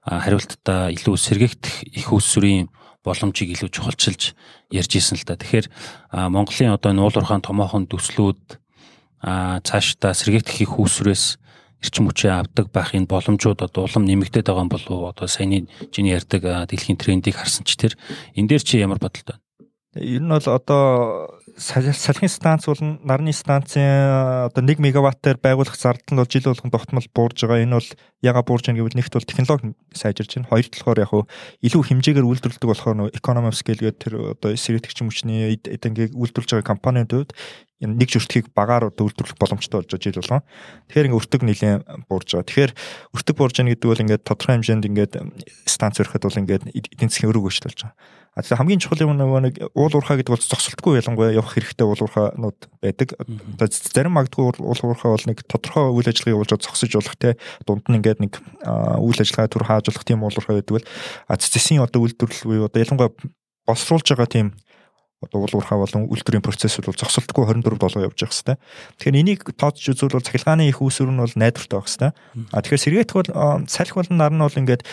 хариултдаа 0.00 0.88
илүү 0.96 1.16
сэргээгдэх 1.20 1.92
их 1.92 2.08
усүрийн 2.08 2.72
боломжийг 3.04 3.52
илүү 3.52 3.68
чухалчилж 3.68 4.32
ярьж 4.72 4.92
исэн 4.96 5.20
л 5.20 5.28
да. 5.28 5.36
Тэгэхээр 5.36 5.66
Монголын 6.32 6.72
одоо 6.72 6.92
нуулуурхаан 6.96 7.44
томоохон 7.44 7.84
төслүүд 7.84 8.56
цаашдаа 9.20 10.16
сэргээгдэх 10.16 10.64
их 10.64 10.72
усүрээс 10.80 11.36
эрчим 11.82 12.10
хүчээ 12.10 12.32
авдаг 12.34 12.70
байх 12.74 12.94
энэ 12.94 13.06
боломжууд 13.06 13.62
одоо 13.62 13.86
улам 13.86 14.04
нэмэгдээд 14.04 14.50
байгаа 14.50 14.64
юм 14.66 14.72
болов 14.72 14.90
уу? 14.90 15.10
Одоо 15.10 15.30
саяны 15.30 15.70
чиний 15.94 16.14
ярьдаг 16.14 16.42
дэлхийн 16.42 16.98
трендийг 16.98 17.38
харсан 17.38 17.62
ч 17.62 17.78
тэр 17.78 17.94
энэ 18.34 18.48
дээр 18.58 18.62
чи 18.62 18.82
ямар 18.82 18.98
бодолтой 18.98 19.38
байна? 19.38 19.46
Ер 19.94 20.22
нь 20.22 20.28
бол 20.28 20.46
одоо 20.46 21.37
салхин 21.58 22.30
станц 22.30 22.66
бол 22.66 22.78
нарны 23.02 23.32
станцын 23.34 24.46
одоо 24.46 24.62
1 24.62 24.78
мегаваттаар 24.78 25.38
байгуулах 25.42 25.74
зардал 25.74 26.14
нь 26.14 26.20
бол 26.22 26.30
жил 26.30 26.46
болгон 26.46 26.70
тогтмол 26.70 27.06
буурж 27.10 27.42
байгаа. 27.42 27.66
Энэ 27.66 27.74
бол 27.74 27.88
яга 28.22 28.42
буурж 28.46 28.70
байгаа 28.70 28.86
гэвэл 28.86 28.98
нэгт 28.98 29.14
бол 29.14 29.26
технологи 29.26 29.74
сайжирч 29.90 30.38
байна. 30.38 30.48
Хоёр 30.48 30.66
талаар 30.70 31.02
яг 31.02 31.12
илүү 31.66 31.82
хэмжээгээр 31.82 32.28
үйлдвэрлэдэг 32.30 32.70
болохоор 32.70 32.96
нөө 32.96 33.08
economy 33.10 33.50
of 33.50 33.58
scale 33.58 33.82
гэдэг 33.82 33.98
тэр 33.98 34.14
одоо 34.38 34.54
сэргэтгч 34.54 35.02
хүчний 35.02 35.58
эдэнгийг 35.58 36.14
үйлдвэрлэж 36.14 36.62
байгаа 36.62 36.72
компаниудад 36.78 37.34
нэг 37.82 38.10
журтгийг 38.10 38.54
багаар 38.54 38.94
үйлдвэрлэх 38.94 39.38
боломжтой 39.38 39.82
болж 39.82 39.90
байгаа 39.90 40.02
жил 40.02 40.18
болгон. 40.18 40.42
Тэгэхээр 40.90 41.06
ингээ 41.10 41.20
өртөг 41.22 41.42
нэлийн 41.42 41.78
буурж 42.06 42.28
байгаа. 42.38 42.46
Тэгэхээр 42.46 42.72
өртөг 43.14 43.34
буурж 43.34 43.54
байгаа 43.58 43.74
гэдэг 43.74 43.90
бол 43.90 44.02
ингээ 44.06 44.18
тодорхой 44.22 44.54
хэмжээнд 44.58 44.88
ингээ 44.94 45.06
станц 45.66 45.98
өрөхөд 46.02 46.22
бол 46.22 46.40
ингээ 46.42 46.58
эдийн 46.74 47.10
засгийн 47.10 47.30
өрөг 47.30 47.50
өөрчлөлж 47.50 47.78
байгаа. 47.86 47.94
А 48.38 48.42
тэгэхээр 48.46 48.62
хамгийн 48.62 48.78
чухал 48.78 49.02
юм 49.02 49.18
нөгөө 49.18 49.40
нэг 49.50 49.54
уул 49.74 49.90
уурхаа 49.98 50.14
гэдэг 50.14 50.30
бол 50.30 50.38
зогсолтгүй 50.38 51.02
ялангуяа 51.02 51.34
явах 51.34 51.58
хэрэгтэй 51.58 51.82
уул 51.82 51.98
уурхаанууд 52.06 52.58
байдаг. 52.78 53.18
Зарим 53.66 54.14
магадгүй 54.14 54.54
уул 54.62 54.78
уурхаа 54.78 55.18
бол 55.18 55.26
нэг 55.26 55.42
тодорхой 55.42 55.90
үйл 55.90 56.06
ажиллагаа 56.06 56.38
явуулж 56.38 56.54
зогсож 56.54 56.94
болох 56.94 57.18
те 57.18 57.34
дунд 57.66 57.82
нь 57.90 57.98
ингээд 57.98 58.22
нэг 58.22 58.38
үйл 58.38 59.18
ажиллагаа 59.18 59.50
төр 59.50 59.66
хааж 59.66 59.90
болох 59.90 60.06
тийм 60.06 60.22
уул 60.22 60.38
уурхаа 60.38 60.54
байдаг 60.54 60.70
бол 60.78 60.86
а 61.26 61.34
цэцсийн 61.34 61.82
одоо 61.82 62.06
үйлдвэрлэл 62.06 62.46
буюу 62.46 62.70
одоо 62.70 62.78
ялангуяа 62.78 63.10
босруулж 63.66 64.06
байгаа 64.06 64.30
тийм 64.30 64.54
одоо 65.18 65.42
уулуурхаа 65.42 65.82
болон 65.82 66.06
үйлдвэрийн 66.06 66.46
процессыг 66.46 66.86
бол 66.86 66.94
зогсолтгүй 66.94 67.42
24 67.42 67.74
7 67.74 68.06
явж 68.06 68.22
явах 68.22 68.38
хэвээр. 68.38 68.58
Тэгэхээр 69.02 69.18
энийг 69.18 69.40
тооцож 69.58 69.86
үзвэл 69.90 70.14
бол 70.14 70.22
цахилгааны 70.22 70.70
их 70.70 70.78
үүсвэр 70.78 71.10
нь 71.10 71.18
бол 71.18 71.34
найдвартай 71.34 71.74
байх 71.74 71.90
хэвээр. 71.90 72.14
А 72.54 72.62
тэгэхээр 72.62 72.84
сэргээх 72.86 73.18
бол 73.18 73.30
салхи 73.66 73.98
болон 73.98 74.14
нар 74.14 74.30
нь 74.30 74.38
бол 74.46 74.60
ингээд 74.62 74.86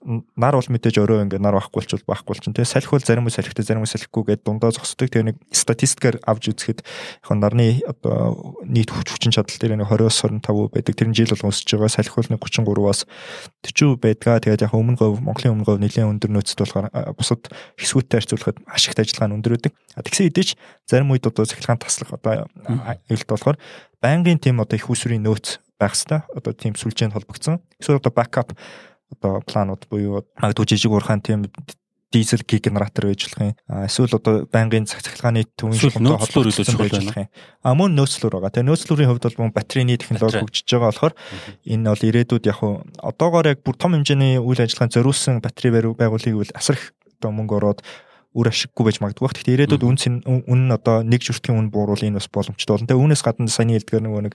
нар 0.00 0.56
бол 0.56 0.64
мэдээж 0.64 0.96
өөрөө 0.96 1.28
ингээд 1.28 1.44
нар 1.44 1.60
байхгүй 1.60 1.84
болчихвол 1.84 2.08
байхгүй 2.08 2.32
болчихно 2.32 2.56
тий 2.56 2.64
салхи 2.64 2.88
бол 2.88 3.04
зарим 3.04 3.28
үе 3.28 3.34
салхитай 3.36 3.64
зарим 3.68 3.84
үе 3.84 3.92
салхигүй 3.92 4.32
гэдэг 4.32 4.44
дундаа 4.48 4.72
зогсдог. 4.72 5.12
Тэгээ 5.12 5.28
нэг 5.28 5.36
статистикээр 5.52 6.24
авч 6.24 6.56
үзэхэд 6.56 6.80
яг 6.80 7.30
нарны 7.36 7.84
одоо 7.84 8.56
нийт 8.64 8.88
хүч 8.88 9.12
хүчин 9.12 9.36
чадал 9.36 9.60
дээр 9.60 9.76
нэг 9.76 9.92
20-оос 9.92 10.24
25% 10.24 10.72
байдаг. 10.72 10.94
Тэр 10.96 11.08
нь 11.12 11.16
жил 11.20 11.28
болгон 11.28 11.52
өсөж 11.52 11.68
байгаа. 11.76 11.92
Салхи 11.92 12.16
бол 12.16 12.32
нэг 12.32 12.40
33-аас 12.40 13.00
40% 13.60 14.00
байдгаа. 14.00 14.40
Тэгээд 14.40 14.64
яг 14.64 14.72
өмнө 14.72 14.96
говь 14.96 15.20
Монголын 15.20 15.52
өмнө 15.60 15.68
говь 15.68 15.80
нэлээд 15.84 16.08
өндөр 16.16 16.32
нөөцөд 16.32 16.60
болохоор 16.64 16.88
бусад 17.20 17.52
хэсгүүттэй 17.76 18.24
харьцуулахад 18.24 18.56
ашигт 18.72 19.04
ажиллагаа 19.04 19.28
нь 19.28 19.36
өндөр 19.36 19.52
байдаг. 19.60 19.72
Тэгсэн 20.00 20.32
хэдий 20.32 20.44
ч 20.48 20.50
зарим 20.88 21.12
үед 21.12 21.28
одоо 21.28 21.44
цахилгаан 21.44 21.76
таслах 21.76 22.16
одоо 22.16 22.48
аюулт 22.48 23.28
болохоор 23.28 23.60
байнгын 24.00 24.40
тийм 24.40 24.64
одоо 24.64 24.80
их 24.80 24.88
усрын 24.88 25.20
нөөц 25.20 25.60
байх 25.80 25.96
хэвээр 25.96 26.24
одоо 26.36 26.52
тийм 26.52 26.72
сүлжээнд 26.76 27.16
холбогдсон. 27.16 27.60
Эсвэл 27.80 28.00
одоо 28.00 28.12
бакап 28.12 28.52
одоо 29.12 29.42
планууд 29.46 29.86
буюу 29.90 30.24
магадгүй 30.40 30.66
жижиг 30.70 30.92
уурхаан 30.92 31.20
тийм 31.20 31.46
дизель 32.12 32.42
генератор 32.42 33.06
байж 33.06 33.28
болох 33.30 33.54
юм. 33.54 33.86
Эсвэл 33.86 34.18
одоо 34.18 34.46
байнгын 34.50 34.86
цаг 34.86 35.02
цахилгааны 35.02 35.46
төвийн 35.54 35.78
шугамтай 35.78 36.18
холбоотой 36.18 36.74
байж 36.74 36.90
болох 36.98 37.16
юм. 37.16 37.28
А 37.62 37.74
мөн 37.74 37.94
нөөцлөр 37.94 38.34
байгаа. 38.34 38.50
Тэгээ 38.50 38.66
нөөцлөрийн 38.66 39.10
хувьд 39.10 39.26
бол 39.30 39.40
мөн 39.46 39.54
батарейны 39.54 39.94
технологи 39.94 40.42
хөгжиж 40.42 40.66
байгаа 40.74 40.90
болохоор 40.90 41.14
энэ 41.70 41.86
бол 41.86 42.06
ирээдүйд 42.10 42.44
яг 42.50 42.58
уу 42.66 42.82
одоогоор 42.98 43.46
яг 43.54 43.62
бүр 43.62 43.78
том 43.78 43.94
хэмжээний 43.94 44.42
үйл 44.42 44.58
ажиллагаанд 44.58 44.94
зориулсан 44.98 45.38
батарей 45.38 45.70
байгуулыг 45.70 46.34
бол 46.34 46.50
асар 46.58 46.74
их 46.74 46.90
одоо 47.22 47.30
мөнгө 47.30 47.56
ороод 47.62 47.80
үр 48.34 48.46
ашиггүй 48.46 48.86
байж 48.86 48.98
магадгүй. 49.02 49.26
Гэхдээ 49.26 49.54
ирээдүйд 49.66 49.82
үнс 49.86 50.06
үн 50.06 50.62
нь 50.66 50.74
одоо 50.74 51.02
нэг 51.02 51.22
журтгийн 51.26 51.58
үн 51.58 51.70
бууруул 51.74 51.98
энэ 51.98 52.22
бас 52.22 52.30
боломжтой 52.30 52.78
болно. 52.78 52.86
Тэгээ 52.86 53.02
үүнээс 53.02 53.22
гадна 53.26 53.50
саяны 53.50 53.74
хэлдгээр 53.74 54.06
нөгөө 54.06 54.22
нэг 54.30 54.34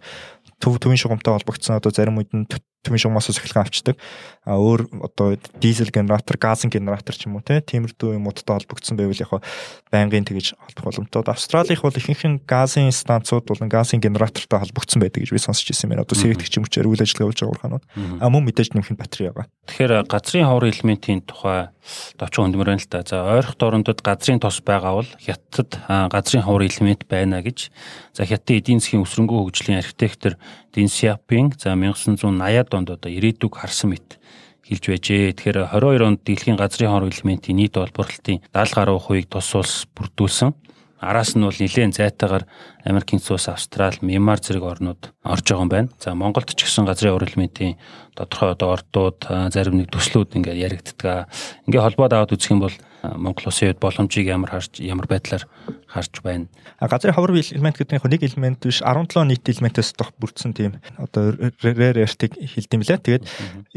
төв 0.65 0.81
төвийн 0.81 0.97
шугамтай 0.97 1.37
холбогдсон 1.37 1.77
одоо 1.77 1.93
зарим 1.93 2.17
үед 2.17 2.33
нь 2.33 2.49
төвийн 2.85 3.01
шугамаас 3.01 3.29
цахилгаан 3.29 3.65
авчдаг. 3.65 3.97
А 4.45 4.61
өөр 4.61 5.01
одоо 5.01 5.37
дизель 5.57 5.89
генератор, 5.89 6.37
газын 6.37 6.69
генератор 6.69 7.17
ч 7.17 7.25
юм 7.25 7.37
уу 7.37 7.41
тийм 7.41 7.89
дүү 7.89 8.17
юмудтай 8.21 8.61
холбогдсон 8.61 8.97
байвал 8.97 9.17
яг 9.17 9.41
байнгын 9.89 10.25
тэгж 10.25 10.53
холбох 10.53 10.93
боломжтой. 10.93 11.25
Австралих 11.25 11.81
бол 11.81 11.97
ихэнх 11.97 12.45
газын 12.45 12.93
станцууд 12.93 13.49
болон 13.49 13.69
газын 13.69 14.01
генератортой 14.01 14.61
холбогдсон 14.61 15.01
байдаг 15.01 15.25
гэж 15.25 15.33
би 15.33 15.41
сонсч 15.41 15.73
ирсэн 15.73 15.89
байна. 15.89 16.05
Одоо 16.05 16.13
сэргийгч 16.13 16.61
юм 16.61 16.69
чээр 16.69 16.85
үйл 16.85 17.01
ажиллагаа 17.01 17.33
болж 17.33 17.41
байгаа 17.41 17.53
урханууд. 17.57 17.85
А 18.21 18.29
мөн 18.29 18.45
мэдээж 18.45 18.77
нэмэх 18.77 18.93
батарей 18.93 19.33
байгаа. 19.33 19.49
Тэгэхээр 19.65 20.05
газрын 20.05 20.45
ховор 20.45 20.69
элементийн 20.69 21.25
тухай 21.25 21.73
товчхон 22.21 22.53
хөндмөр 22.53 22.69
байна 22.69 22.81
л 22.85 22.89
да. 22.89 23.01
За 23.01 23.17
ойрох 23.25 23.57
дорндод 23.57 24.05
газрын 24.05 24.37
тос 24.37 24.61
байгаа 24.61 25.01
бол 25.01 25.09
хятад 25.17 25.73
газрын 25.89 26.45
ховор 26.45 26.69
элемент 26.69 27.09
байна 27.09 27.41
гэж. 27.41 27.73
За 28.13 28.29
хятадын 28.29 28.61
эдийн 28.61 28.79
засгийн 28.81 29.01
өсрөнгөө 29.01 29.49
хөгжлийн 29.49 29.81
архитектор 29.81 30.37
Дин 30.73 30.87
Сяопинг 30.87 31.55
за 31.59 31.73
1980-ад 31.73 32.69
онд 32.73 32.89
одоо 32.93 33.09
ирээдүг 33.11 33.55
харсан 33.55 33.95
мэт 33.95 34.19
хэлж 34.65 34.83
байжээ. 34.89 35.37
Тэгэхээр 35.37 35.69
22 35.71 36.03
онд 36.03 36.19
дэлхийн 36.25 36.57
газрын 36.57 36.89
хор 36.89 37.05
элементийн 37.05 37.57
нийт 37.61 37.77
олборлолтын 37.77 38.41
70 38.49 38.73
гаруй 38.73 38.99
хувийг 38.99 39.29
тус 39.29 39.53
улс 39.53 39.85
бүрдүүлсэн. 39.93 40.57
Араас 41.05 41.37
нь 41.37 41.45
бол 41.45 41.53
нэлээд 41.53 41.93
зайтаагаар 41.93 42.49
Америкийн 42.81 43.21
цус, 43.21 43.45
Австрали, 43.45 44.01
Мьянмар 44.01 44.41
зэрэг 44.41 44.63
орнууд 44.63 45.13
орж 45.21 45.45
байгаа 45.45 45.63
юм 45.63 45.69
байна. 45.69 45.89
За 46.01 46.15
Монголд 46.15 46.49
ч 46.55 46.65
гэсэн 46.65 46.87
газрын 46.89 47.13
уран 47.13 47.29
элементийн 47.29 47.77
тодорхой 48.17 48.57
одоо 48.57 48.73
ордууд, 48.73 49.19
зарим 49.53 49.77
нэг 49.77 49.93
төслүүд 49.93 50.33
ингээд 50.39 50.57
яригддаг. 50.65 51.29
Ингээ 51.69 51.83
холбоод 51.83 52.13
аваад 52.15 52.33
үзэх 52.33 52.57
юм 52.57 52.65
бол 52.65 52.73
Монгол 53.13 53.51
улсын 53.51 53.69
хувьд 53.69 53.81
боломжийг 53.83 54.27
ямар 54.27 54.49
харж 54.49 54.81
ямар 54.81 55.05
байдлаар 55.05 55.45
харж 55.85 56.13
байна. 56.25 56.49
Газрын 56.81 57.13
ховор 57.13 57.37
элемент 57.37 57.77
гэдэг 57.77 58.01
нь 58.01 58.09
нэг 58.09 58.23
элемент 58.25 58.59
биш 58.65 58.81
17 58.81 59.29
нийт 59.29 59.45
элементээс 59.45 59.93
дох 59.93 60.11
бүрдсэн 60.17 60.57
тийм 60.57 60.81
одоо 60.97 61.37
earth-ийг 61.61 62.33
хэлдэм 62.33 62.81
билээ. 62.81 62.99
Тэгээд 63.05 63.23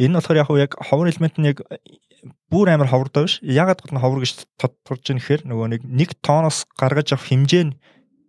энэ 0.00 0.16
болохоор 0.16 0.40
яг 0.40 0.48
яг 0.56 0.72
ховор 0.80 1.12
элемент 1.12 1.36
нь 1.36 1.48
яг 1.52 1.60
бүр 2.50 2.72
амар 2.72 2.88
ховрдоо 2.88 3.28
биш. 3.28 3.38
Ягаад 3.44 3.84
гэвэл 3.84 4.00
ховор 4.00 4.24
гэж 4.24 4.48
тодорч 4.56 5.04
байгаа 5.04 5.16
нэхэр 5.20 5.40
нөгөө 5.44 5.66
нэг 5.76 5.82
1 5.84 6.24
тонноос 6.24 6.64
гаргаж 6.80 7.12
авах 7.12 7.28
хэмжээ 7.28 7.64
нь 7.68 7.76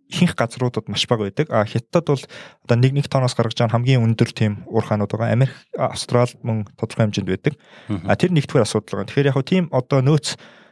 ихэнх 0.10 0.34
газруудад 0.36 0.90
маш 0.90 1.06
бага 1.08 1.30
байдаг. 1.30 1.48
А 1.50 1.66
хятад 1.66 2.06
бол 2.06 2.24
одоо 2.66 2.78
1 2.78 2.98
1 2.98 3.08
тонноос 3.08 3.36
гаргаж 3.38 3.58
байгаа 3.58 3.78
хамгийн 3.78 4.04
өндөр 4.04 4.30
тийм 4.34 4.66
уурхаанууд 4.66 5.12
байгаа. 5.14 5.34
Америк, 5.34 5.56
Австрал 5.78 6.30
мөн 6.42 6.66
тодорхой 6.78 7.06
хэмжээнд 7.08 7.30
байдаг. 7.30 7.54
А 8.06 8.18
тэр 8.18 8.34
нэгдүгээр 8.34 8.66
асуудал 8.66 9.06
байгаа. 9.06 9.10
Тэгэхээр 9.10 9.30
яг 9.30 9.38
хөө 9.38 9.46
тийм 9.46 9.66
одоо 9.70 10.02
нөөц 10.02 10.28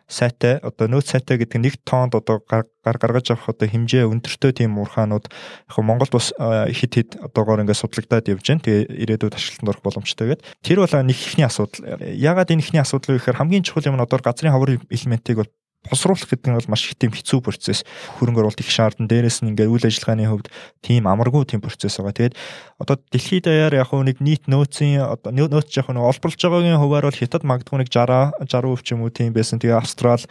сайтай 0.08 0.58
одоо 0.64 0.88
нөөц 0.88 1.12
сайтай 1.12 1.38
гэдэг 1.38 1.60
нэг 1.60 1.76
тоонд 1.84 2.16
одоо 2.16 2.40
гар 2.48 2.66
гаргаж 2.84 3.36
авах 3.36 3.52
одоо 3.52 3.68
хэмжээ 3.68 4.08
өндөртэй 4.08 4.64
тийм 4.64 4.80
уурхаанууд 4.80 5.28
яг 5.28 5.78
Монголд 5.84 6.16
бас 6.16 6.32
хит 6.72 6.96
хит 6.96 7.20
одоогоор 7.20 7.68
ингээд 7.68 7.82
судлагдаад 7.84 8.32
явж 8.32 8.48
байна. 8.48 8.64
Тэгээ 8.64 8.88
ирээдүйд 9.04 9.36
ашиглалтанд 9.36 9.72
орох 9.76 9.84
боломжтой 9.84 10.28
гэдэг. 10.32 10.48
Тэр 10.64 10.80
бол 10.80 10.96
нэг 11.04 11.18
ихний 11.20 11.44
асуудал. 11.44 12.00
Ягаад 12.00 12.52
энэ 12.56 12.64
ихний 12.64 12.80
асуудал 12.80 13.16
вэ 13.16 13.20
гэхээр 13.20 13.40
хамгийн 13.44 13.68
чухал 13.68 13.92
юм 13.92 14.00
нь 14.00 14.06
одоо 14.08 14.20
газрын 14.24 14.56
хавар 14.56 14.80
элементийг 14.88 15.44
бол 15.44 15.52
босруулах 15.90 16.28
гэдэг 16.28 16.48
нь 16.52 16.58
бол 16.60 16.72
маш 16.72 16.94
тийм 16.96 17.12
хэцүү 17.12 17.40
процесс. 17.42 17.82
Хөрөнгө 18.20 18.44
оруулалт 18.44 18.62
их 18.62 18.72
шаардсан. 18.72 19.08
Дээрээс 19.08 19.42
нь 19.42 19.56
ингээд 19.56 19.72
үйл 19.72 19.88
ажиллагааны 19.88 20.28
хувьд 20.28 20.48
тийм 20.84 21.08
амаргүй 21.08 21.48
тийм 21.48 21.64
процесс 21.64 21.98
байгаа. 21.98 22.16
Тэгээд 22.16 22.36
одоо 22.78 22.96
дэлхийд 23.12 23.48
даяар 23.48 23.74
яг 23.76 23.92
нэг 23.92 24.20
нийт 24.22 24.46
нөөцийн 24.52 25.02
одоо 25.02 25.32
нөөц 25.32 25.72
яг 25.80 25.88
нэг 25.90 26.04
олборлж 26.04 26.40
байгаагийн 26.40 26.78
хуваар 26.78 27.08
бол 27.10 27.20
хятад 27.20 27.44
магадгүй 27.48 27.78
нэг 27.82 27.90
60 27.90 28.38
60% 28.44 28.84
ч 28.84 28.88
юм 28.94 29.02
уу 29.02 29.12
тийм 29.12 29.32
байсан. 29.34 29.58
Тэгээ 29.58 29.80
Австрал, 29.80 30.22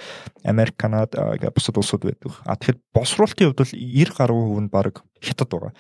Америк, 0.45 0.77
Канада 0.77 1.37
ингээд 1.37 1.57
бусад 1.57 1.77
улсууд 1.81 2.05
байдаг. 2.05 2.33
А 2.45 2.55
тэгэхээр 2.55 2.79
босруулалтын 2.95 3.47
хувьд 3.51 3.61
бол 3.61 3.73
90 3.73 4.17
гаруй 4.17 4.41
хувь 4.47 4.63
нь 4.63 4.73
баг 4.73 5.03
хятад 5.21 5.49
байгаа. 5.51 5.73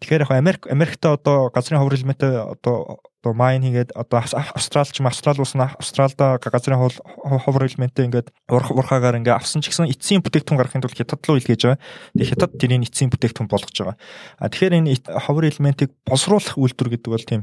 Тэгэхээр 0.00 0.24
яг 0.26 0.30
Америк 0.30 0.66
Америкт 0.66 1.04
одоо 1.06 1.50
газрын 1.54 1.78
ховор 1.78 1.94
элементээ 1.94 2.58
одоо 2.58 2.98
одоо 3.24 3.32
майн 3.32 3.62
хийгээд 3.64 3.96
одоо 3.96 4.20
австралч 4.20 5.00
австрал 5.00 5.40
улс 5.40 5.54
нь 5.56 5.64
австралда 5.64 6.36
газрын 6.42 6.76
ховор 6.76 7.62
элементээ 7.64 8.04
ингээд 8.10 8.28
урхаагаар 8.50 9.16
ингээд 9.22 9.40
авсан 9.40 9.64
ч 9.64 9.72
гэсэн 9.72 9.88
эцсийн 9.88 10.20
бүтээгдэхүүн 10.20 10.60
гаргахын 10.60 10.84
тулд 10.84 10.98
хятад 10.98 11.24
руу 11.24 11.40
илгээж 11.40 11.62
байгаа. 11.64 11.80
Тэгээ 12.12 12.30
хятад 12.36 12.52
тэрийг 12.60 12.84
эцсийн 12.84 13.08
бүтээгдэхүүн 13.08 13.48
болгож 13.48 13.76
байгаа. 13.80 13.96
А 14.42 14.50
тэгэхээр 14.52 14.78
энэ 14.84 14.92
ховор 15.24 15.44
элементийг 15.48 15.90
босруулах 16.04 16.60
үйлдвэр 16.60 17.00
гэдэг 17.00 17.10
бол 17.10 17.24
тийм 17.24 17.42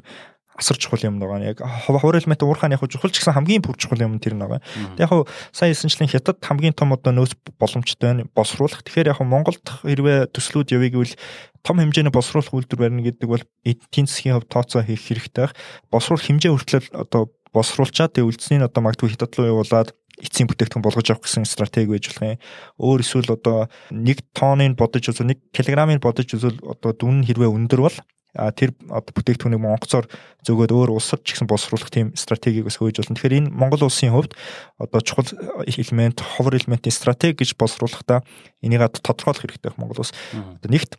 асар 0.62 0.78
чухал 0.78 1.02
юм 1.02 1.18
байгаа. 1.18 1.42
Яг 1.42 1.60
ховор 1.90 2.22
элемент 2.22 2.46
уурхааны 2.46 2.78
яг 2.78 2.86
чухал 2.86 3.10
ч 3.10 3.20
гэсэн 3.20 3.34
хамгийн 3.34 3.66
бүр 3.66 3.76
чухал 3.76 4.06
юм 4.06 4.22
тэр 4.22 4.38
нэг. 4.38 4.62
Яг 5.02 5.10
сая 5.50 5.74
хэлсэнчлэн 5.74 6.14
хятад 6.14 6.38
хамгийн 6.46 6.78
том 6.78 6.94
одоо 6.94 7.12
нөөц 7.12 7.34
боломжтой 7.58 8.22
байна 8.22 8.30
босруулах. 8.30 8.86
Тэгэхээр 8.86 9.12
яг 9.12 9.20
Монголд 9.26 9.66
хэрвээ 9.82 10.30
төслүүд 10.30 10.78
явъя 10.78 10.94
гэвэл 10.94 11.18
том 11.66 11.82
хэмжээний 11.82 12.14
босруулах 12.14 12.54
үйлдвэр 12.54 12.94
барина 12.94 13.02
гэдэг 13.02 13.28
бол 13.28 13.44
эдийн 13.66 14.06
засгийн 14.06 14.38
хувьд 14.38 14.54
тооцоо 14.54 14.86
хийх 14.86 15.02
хэрэгтэй. 15.02 15.50
Босруулах 15.90 16.26
хэмжээ 16.30 16.54
хүртэл 16.54 16.94
одоо 16.94 17.34
босруулчаад 17.54 18.16
тэг 18.16 18.30
үлдсэнийг 18.30 18.70
одоо 18.70 18.82
магадгүй 18.86 19.12
хятад 19.12 19.36
руу 19.36 19.60
явуулаад 19.60 19.92
эцсийн 20.22 20.48
бүтээгдэхүүн 20.48 20.86
болгож 20.86 21.08
авах 21.12 21.26
гэсэн 21.26 21.48
стратеги 21.50 21.92
байж 21.92 22.08
болох 22.12 22.38
юм. 22.38 22.42
Өөр 22.78 23.00
эсвэл 23.02 23.34
одоо 23.34 23.68
1 23.90 24.22
тонныг 24.38 24.78
бодож 24.78 25.04
үзвэл 25.10 25.34
1 25.34 25.52
килограммыг 25.56 26.00
бодож 26.00 26.30
үзвэл 26.32 26.60
одоо 26.62 26.92
дүн 26.94 27.26
хэрвээ 27.26 27.50
өндөр 27.50 27.82
бол 27.82 27.98
тэр 28.32 28.72
одоо 28.88 29.12
бүтээгдэхүүнийг 29.12 29.60
Монголцоор 29.60 30.08
зөвгөөд 30.48 30.72
өөр 30.72 30.90
улсад 30.96 31.20
ч 31.28 31.36
гэсэн 31.36 31.52
боловсруулах 31.52 31.92
тийм 31.92 32.16
стратегийг 32.16 32.64
бас 32.64 32.80
хөөж 32.80 33.04
болно. 33.04 33.16
Тэгэхээр 33.20 33.38
энэ 33.44 33.52
Монгол 33.52 33.92
улсын 33.92 34.16
хувьд 34.16 34.40
одоо 34.80 35.00
чухал 35.04 35.28
элемент, 35.68 36.24
ховор 36.24 36.56
элементийн 36.56 36.96
стратеги 36.96 37.44
гэж 37.44 37.60
боловсруулахдаа 37.60 38.24
энийг 38.64 38.88
тодорхойлох 39.04 39.44
хэрэгтэй 39.44 39.76
Монгол 39.76 40.00
улс. 40.00 40.16
Одоо 40.32 40.70
нэгт 40.72 40.96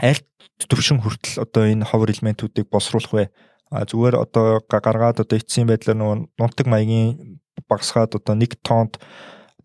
аль 0.00 0.24
төвшин 0.56 1.04
хүртэл 1.04 1.44
одоо 1.44 1.68
энэ 1.68 1.84
ховор 1.84 2.08
элементүүдийг 2.08 2.72
боловсруулах 2.72 3.12
вэ? 3.12 3.24
А 3.68 3.84
зүгээр 3.84 4.16
одоо 4.16 4.64
гаргаад 4.64 5.20
одоо 5.20 5.36
эцсийн 5.36 5.68
байдлаар 5.68 6.00
нөгөө 6.00 6.16
нунтаг 6.40 6.66
маягийн 6.70 7.36
багсгаад 7.68 8.16
одоо 8.16 8.32
1 8.32 8.64
тоннд 8.64 8.96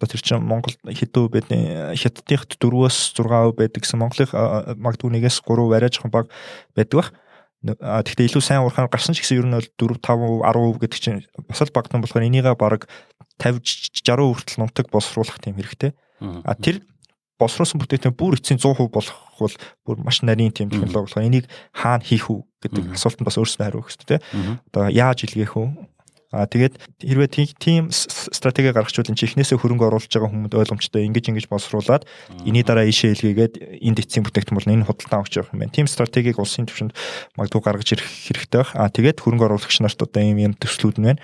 одоо 0.02 0.10
тэр 0.10 0.22
чинь 0.26 0.42
Монгол 0.42 0.74
хэдүү 0.82 1.26
байдیں۔ 1.30 1.94
Хятадынхт 1.94 2.58
4-өөс 2.58 3.14
6% 3.14 3.54
байдаг 3.54 3.82
гэсэн 3.86 4.02
Монголын 4.02 4.34
магадгүй 4.82 5.14
нэгээс 5.14 5.46
3 5.46 5.78
арай 5.78 5.94
жоохон 5.94 6.10
бага 6.10 6.34
байдаг 6.74 6.98
бах. 6.98 7.10
А 7.78 8.02
тэгтээ 8.02 8.26
илүү 8.26 8.42
сайн 8.42 8.66
уурхаар 8.66 8.90
гарсан 8.90 9.14
ч 9.14 9.22
гэсэн 9.22 9.38
ер 9.38 9.46
нь 9.46 9.54
бол 9.54 9.70
4 9.94 10.02
5 10.02 10.42
10% 10.42 10.82
гэдэг 10.82 10.98
чинь 10.98 11.22
бас 11.46 11.62
л 11.62 11.70
багтан 11.70 12.02
болохоор 12.02 12.26
энийгээ 12.26 12.58
баг 12.58 12.90
50 13.38 13.94
60% 14.02 14.34
хүртэл 14.34 14.58
нунтаг 14.58 14.90
боловсруулах 14.90 15.38
тийм 15.38 15.54
хэрэгтэй. 15.62 15.94
А 16.42 16.58
тэр 16.58 16.82
боловсруулсан 17.38 17.78
бүтээгдэхүүн 17.82 18.18
бүр 18.18 18.38
эцсийн 18.42 18.58
100% 18.58 18.90
болох 18.90 19.18
бол 19.38 19.56
бүр 19.86 19.98
маш 20.02 20.22
нарийн 20.26 20.54
тийм 20.54 20.74
технологи 20.74 21.06
болохоор 21.06 21.30
энийг 21.30 21.46
хаана 21.74 22.02
хийх 22.02 22.30
үү 22.30 22.42
гэдэг 22.66 22.98
асуултанд 22.98 23.30
бас 23.30 23.38
өөрсдөө 23.38 23.66
хариу 23.66 23.82
өгөх 23.82 23.94
хэрэгтэй. 23.94 24.20
Одоо 24.74 24.90
яаж 24.90 25.20
илгээх 25.26 25.54
үү? 25.58 25.68
А 26.32 26.48
тэгээд 26.48 26.80
хэрвээ 27.04 27.30
тийм 27.60 27.92
стратеги 27.92 28.72
гаргachвал 28.72 29.12
энэ 29.12 29.20
ихнээсээ 29.20 29.60
хөрөнгө 29.60 29.92
оруулж 29.92 30.08
байгаа 30.08 30.32
хүмүүс 30.32 30.56
ойлгомжтой 30.56 31.04
ингэж 31.12 31.28
ингэж 31.28 31.46
боловсруулад 31.52 32.08
энэний 32.48 32.64
дараа 32.64 32.88
ишээ 32.88 33.20
илгээгээд 33.20 33.84
энд 33.84 34.00
эцсийн 34.00 34.24
бүтээгдэхүүн 34.24 34.56
бол 34.56 34.72
энэ 34.72 34.88
худалдан 34.88 35.20
авч 35.20 35.36
явах 35.36 35.52
юм 35.52 35.68
байна. 35.68 35.76
Тийм 35.76 35.92
стратегийг 35.92 36.40
улсын 36.40 36.72
түвшинд 36.72 36.96
магадгүй 37.36 37.62
гаргаж 37.62 37.90
ирэх 38.00 38.08
хэрэгтэй 38.08 38.60
байх. 38.64 38.72
А 38.80 38.88
тэгээд 38.88 39.20
хөрөнгө 39.20 39.46
оруулагч 39.52 39.84
нарт 39.84 40.00
одоо 40.00 40.24
ийм 40.24 40.40
юм 40.40 40.54
төслүүд 40.56 41.04
нь 41.04 41.08
байна 41.12 41.22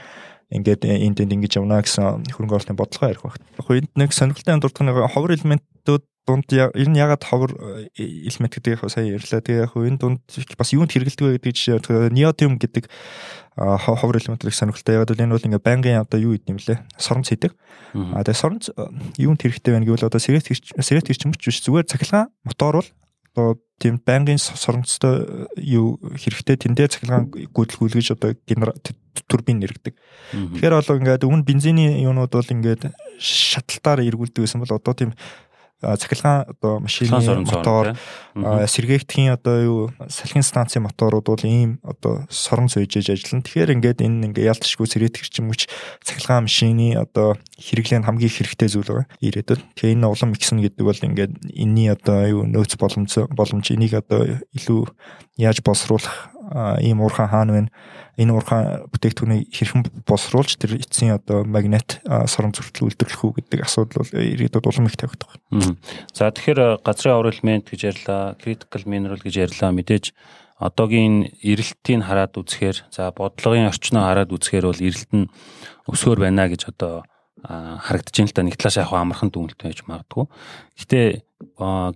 ингээд 0.48 0.88
энд 0.88 1.20
энд 1.20 1.32
ингэж 1.36 1.60
явна 1.60 1.84
гэсэн 1.84 2.32
хөрөнгө 2.32 2.56
оруулалтын 2.56 2.80
бодлого 2.80 3.12
ярих 3.12 3.24
багт. 3.24 3.44
Яг 3.60 3.68
энд 3.68 3.92
нэг 4.00 4.16
сонирхолтой 4.16 4.56
дурдах 4.64 4.84
нэг 4.88 4.96
ховор 5.12 5.36
элементүүд 5.36 5.77
дунд 6.28 6.52
ер 6.52 6.90
нь 6.92 7.00
ягаад 7.00 7.24
ховор 7.24 7.56
элемент 7.96 8.54
гэдэг 8.54 8.78
яг 8.78 8.92
сая 8.92 9.08
ярьлаа. 9.08 9.40
Тэгээ 9.40 9.64
яг 9.64 9.74
энэ 9.74 9.98
дунд 9.98 10.20
бас 10.60 10.70
юунд 10.76 10.92
хэрэгэлдэг 10.92 11.24
вэ 11.24 11.40
гэдэг 11.40 11.56
жишээ 11.56 12.12
неодиум 12.12 12.60
гэдэг 12.60 12.92
ховор 13.58 14.20
элементийг 14.20 14.54
сонирхолтой. 14.54 15.00
Яг 15.00 15.08
бол 15.08 15.24
энэ 15.24 15.34
бол 15.34 15.48
ингээ 15.48 15.64
байнгын 15.64 16.04
одоо 16.04 16.20
юу 16.20 16.36
гэдэг 16.36 16.52
юм 16.52 16.60
лээ. 16.60 16.80
Соронц 17.00 17.32
хийдэг. 17.32 17.56
А 17.96 18.22
тэгээ 18.22 18.38
соронц 18.38 18.70
э, 18.70 18.86
юунд 19.18 19.42
хэрэгтэй 19.42 19.74
байна 19.74 19.88
гэвэл 19.88 20.06
одоо 20.06 20.22
сэрет 20.22 20.46
сэрет 20.46 21.08
гэрчмч 21.10 21.42
биш 21.42 21.64
зүгээр 21.66 21.90
цахилгаан 21.90 22.30
мотор 22.46 22.84
бол 22.84 22.90
одоо 23.34 23.58
тийм 23.82 23.98
байнгын 23.98 24.38
соронцтой 24.38 25.26
э, 25.26 25.62
юу 25.62 25.98
хэрэгтэй 25.98 26.58
тэндээ 26.58 26.88
цахилгаан 26.94 27.34
гүйдэлгүүлгэж 27.34 28.14
одоо 28.14 28.38
турбин 29.26 29.58
нэргдэг. 29.58 29.98
Тэгэхээр 30.34 30.74
бол 30.78 30.98
ингээд 31.02 31.26
өмнө 31.26 31.46
бензиний 31.46 32.06
юунууд 32.06 32.34
бол 32.34 32.54
ингээд 32.54 32.94
шаталтаар 33.18 34.06
эргүүлдэг 34.06 34.46
байсан 34.46 34.62
бол 34.62 34.78
одоо 34.78 34.94
тийм 34.94 35.12
цахилгаан 35.82 36.50
одоо 36.50 36.80
машины 36.80 37.14
мотор 37.46 37.94
сэргээгдэхийн 38.34 39.34
одоо 39.38 39.56
юу 39.62 39.82
салхин 40.10 40.42
станцын 40.42 40.82
моторууд 40.82 41.26
бол 41.30 41.44
ийм 41.46 41.78
одоо 41.86 42.26
сорон 42.30 42.66
сойжээж 42.66 43.14
ажиллана. 43.14 43.46
Тэгэхээр 43.46 43.74
ингээд 43.78 44.02
энэ 44.02 44.34
ингээ 44.34 44.50
ялтшгүй 44.58 44.90
сэргээгдэх 44.90 45.38
юм 45.38 45.54
уч 45.54 45.70
цахилгаан 46.02 46.50
машины 46.50 46.98
одоо 46.98 47.38
хэрэглээ 47.62 48.02
нь 48.02 48.08
хамгийн 48.10 48.34
хэрэгтэй 48.34 48.70
зүйл 48.74 48.90
байгаа. 48.90 49.08
Ирээдүйд. 49.22 49.62
Тэгэхээр 49.78 49.94
энэ 50.02 50.10
улам 50.10 50.34
ихсэн 50.34 50.66
гэдэг 50.66 50.82
бол 50.82 50.98
ингээд 50.98 51.34
энэний 51.54 51.94
одоо 51.94 52.26
юу 52.26 52.42
нөөц 52.50 52.74
боломж 52.82 53.14
боломж 53.30 53.66
энийг 53.70 53.94
одоо 54.02 54.42
илүү 54.58 54.82
яаж 55.38 55.62
боловсруулах 55.62 56.34
ийм 56.82 57.06
уурхаан 57.06 57.30
хаана 57.30 57.54
байна 57.54 57.70
энэ 58.18 58.34
уурхаан 58.34 58.90
бүтээгдэхүүнийг 58.90 59.54
хэрхэн 59.54 59.82
босруулж 60.10 60.58
тэр 60.58 60.82
эцсийн 60.82 61.22
одоо 61.22 61.46
магнит 61.46 62.02
сорон 62.26 62.50
зүртэл 62.50 62.90
үйлдвэрлэх 62.90 63.22
үү 63.22 63.34
гэдэг 63.46 63.60
асуудал 63.62 64.02
бол 64.02 64.12
ирээдүйд 64.18 64.66
улам 64.66 64.90
их 64.90 64.98
тавигдах 64.98 65.38
байна. 65.54 65.78
За 66.18 66.34
тэгэхээр 66.34 66.82
газрын 66.82 67.14
аврал 67.14 67.34
элемент 67.38 67.70
гэж 67.70 67.82
ярьлаа, 67.94 68.34
critical 68.42 68.84
mineral 68.90 69.22
гэж 69.22 69.54
ярьлаа. 69.54 69.70
Мэдээж 69.70 70.18
одоогийн 70.58 71.30
эрэлтийг 71.46 72.02
хараад 72.02 72.34
үзэхээр 72.34 72.90
за 72.90 73.14
бодлогын 73.14 73.70
орчноо 73.70 74.02
хараад 74.10 74.34
үзэхээр 74.34 74.66
бол 74.66 74.82
эрэлт 74.82 75.12
нь 75.14 75.30
өсгөр 75.86 76.26
байна 76.26 76.50
гэж 76.50 76.74
одоо 76.74 77.06
харагдаж 77.46 78.16
байна 78.18 78.30
л 78.30 78.34
да 78.34 78.42
нэг 78.42 78.58
талаас 78.58 78.82
яг 78.82 78.90
амархан 78.90 79.30
дүнэлттэй 79.30 79.70
байж 79.70 79.86
магадгүй. 79.86 80.26
Гэтэ 80.82 81.00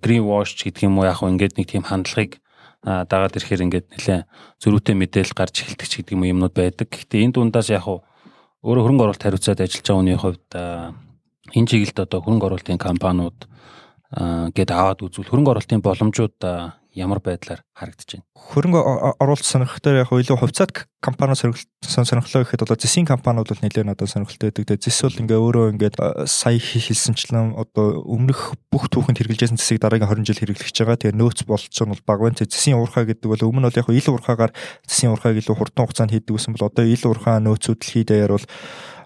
green 0.06 0.24
wash 0.30 0.54
гэдэг 0.62 0.86
юм 0.86 1.02
уу 1.02 1.10
яг 1.10 1.26
ингээд 1.26 1.58
нэг 1.58 1.66
тийм 1.66 1.90
хандлагыг 1.90 2.38
дагаад 2.82 3.38
ирэхээр 3.38 3.66
ингээд 3.66 3.88
нэлээ 3.94 4.20
зөрүүтэй 4.58 4.96
мэдээлэл 4.98 5.38
гарч 5.38 5.56
эхэлдэг 5.62 5.88
ч 5.88 5.94
гэдэг 6.02 6.18
юм 6.18 6.26
юмнууд 6.26 6.56
байдаг. 6.58 6.90
Гэхдээ 6.90 7.30
энэ 7.30 7.36
дундаас 7.38 7.70
яг 7.70 7.86
хуу 7.86 8.02
өөрөө 8.66 8.84
хөрөнгө 8.86 9.04
оруулалт 9.06 9.26
хариуцаад 9.26 9.62
ажиллаж 9.62 9.86
байгаа 9.86 10.00
хүний 10.02 10.18
хувьд 10.18 10.50
энэ 11.54 11.70
чиглэлд 11.70 12.00
одоо 12.02 12.20
хөрөнгө 12.26 12.48
оруулалтын 12.50 12.82
компаниуд 12.82 13.40
гээд 14.58 14.70
аваад 14.74 15.00
үзвэл 15.06 15.30
хөрөнгө 15.30 15.52
оруулалтын 15.54 15.86
боломжууд 15.86 16.38
ямар 16.94 17.24
байдлаар 17.24 17.64
харагдаж 17.72 18.20
байна? 18.20 18.26
Хөрөнгө 18.36 18.80
оруулалт 19.24 19.48
сонирхолтой 19.48 20.04
яг 20.04 20.12
илүү 20.12 20.38
хувьцаат 20.38 20.88
компани 21.00 21.36
сонирхолтой 21.40 21.72
сонирхлоо 21.88 22.44
гэхэд 22.44 22.64
одоо 22.68 22.76
зэсийн 22.76 23.08
компаниуд 23.08 23.48
бол 23.48 23.64
нэлээд 23.64 23.96
одоо 23.96 24.08
сонирхолтой 24.08 24.52
байдаг. 24.52 24.68
Тэгээ 24.68 24.84
зэс 24.84 25.00
бол 25.08 25.22
ингээ 25.24 25.40
өөрөө 25.40 25.66
ингээд 25.76 25.96
сая 26.28 26.60
хэлсэнчлэн 26.60 27.56
одоо 27.56 28.04
өмнөх 28.04 28.60
бүх 28.68 28.92
түүхэнд 28.92 29.24
хэрэгжилжсэн 29.24 29.60
зэсийг 29.60 29.80
дараагийн 29.80 30.12
20 30.12 30.28
жил 30.28 30.42
хэрэглэж 30.44 30.76
байгаа. 30.84 31.00
Тэгээ 31.00 31.16
нөөц 31.16 31.40
болч 31.48 31.72
нь 31.72 31.92
бол 31.96 32.04
бага 32.04 32.28
байна. 32.28 32.44
Зэсийн 32.44 32.76
уурхай 32.76 33.08
гэдэг 33.08 33.28
бол 33.32 33.48
өмнө 33.48 33.72
бол 33.72 33.80
яг 33.80 33.88
ил 33.88 34.10
уурхаагаар 34.12 34.52
зэсийн 34.84 35.16
уурхайг 35.16 35.40
илүү 35.40 35.56
хурдан 35.56 35.88
хугацаанд 35.88 36.12
хийдэг 36.12 36.36
гэсэн 36.36 36.54
бол 36.60 36.68
одоо 36.68 36.86
ил 36.86 37.04
уурхай 37.08 37.40
нөөцүүд 37.40 37.80
дэлхийд 37.80 38.08
даяар 38.12 38.36
бол 38.36 38.48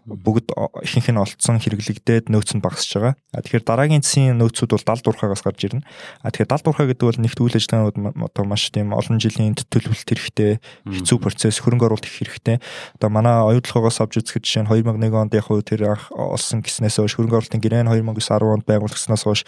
бүгд 0.05 0.53
ихэнх 0.85 1.09
нь 1.09 1.17
олцсон 1.17 1.57
хэрэглэгдээд 1.57 2.29
нөөц 2.29 2.53
нь 2.53 2.61
багасж 2.61 2.93
байгаа. 2.93 3.13
А 3.33 3.41
тэгэхээр 3.41 3.65
дараагийн 3.65 4.05
засгийн 4.05 4.37
нөөцүүд 4.37 4.77
бол 4.77 4.85
70 4.85 5.01
дурхагаас 5.01 5.41
гарч 5.41 5.65
ирнэ. 5.65 5.81
А 6.21 6.29
тэгэхээр 6.29 6.53
70 6.53 6.65
дурхаг 6.65 6.87
гэдэг 6.93 7.05
бол 7.09 7.21
нэгт 7.25 7.39
үйл 7.41 7.57
ажиллагаанууд 7.57 7.97
одоо 8.21 8.43
маш 8.45 8.69
тийм 8.69 8.93
олон 8.93 9.17
жилийн 9.17 9.57
төлөвлөлт 9.57 10.05
хэрэгтэй, 10.05 10.61
хэцүү 10.85 11.17
процесс, 11.17 11.57
хөрөнгө 11.57 11.89
оруулалт 11.89 12.05
их 12.05 12.21
хэрэгтэй. 12.21 12.61
Одоо 13.01 13.09
манай 13.09 13.33
оюутлогоос 13.49 13.97
авч 13.97 14.21
үзэхэд 14.21 14.45
жишээ 14.45 14.63
нь 14.63 14.69
2001 14.69 15.09
онд 15.09 15.33
яг 15.33 15.49
хөө 15.49 15.65
тэр 15.65 15.89
анх 15.89 16.13
олсон 16.13 16.61
гэснээс 16.61 17.01
хойш 17.01 17.17
хөрөнгө 17.17 17.41
оруулалтын 17.41 17.65
гэрээ 17.65 17.89
2009 17.89 18.21
10 18.21 18.61
онд 18.61 18.65
байгуулагдсанаас 18.69 19.25
хойш 19.25 19.41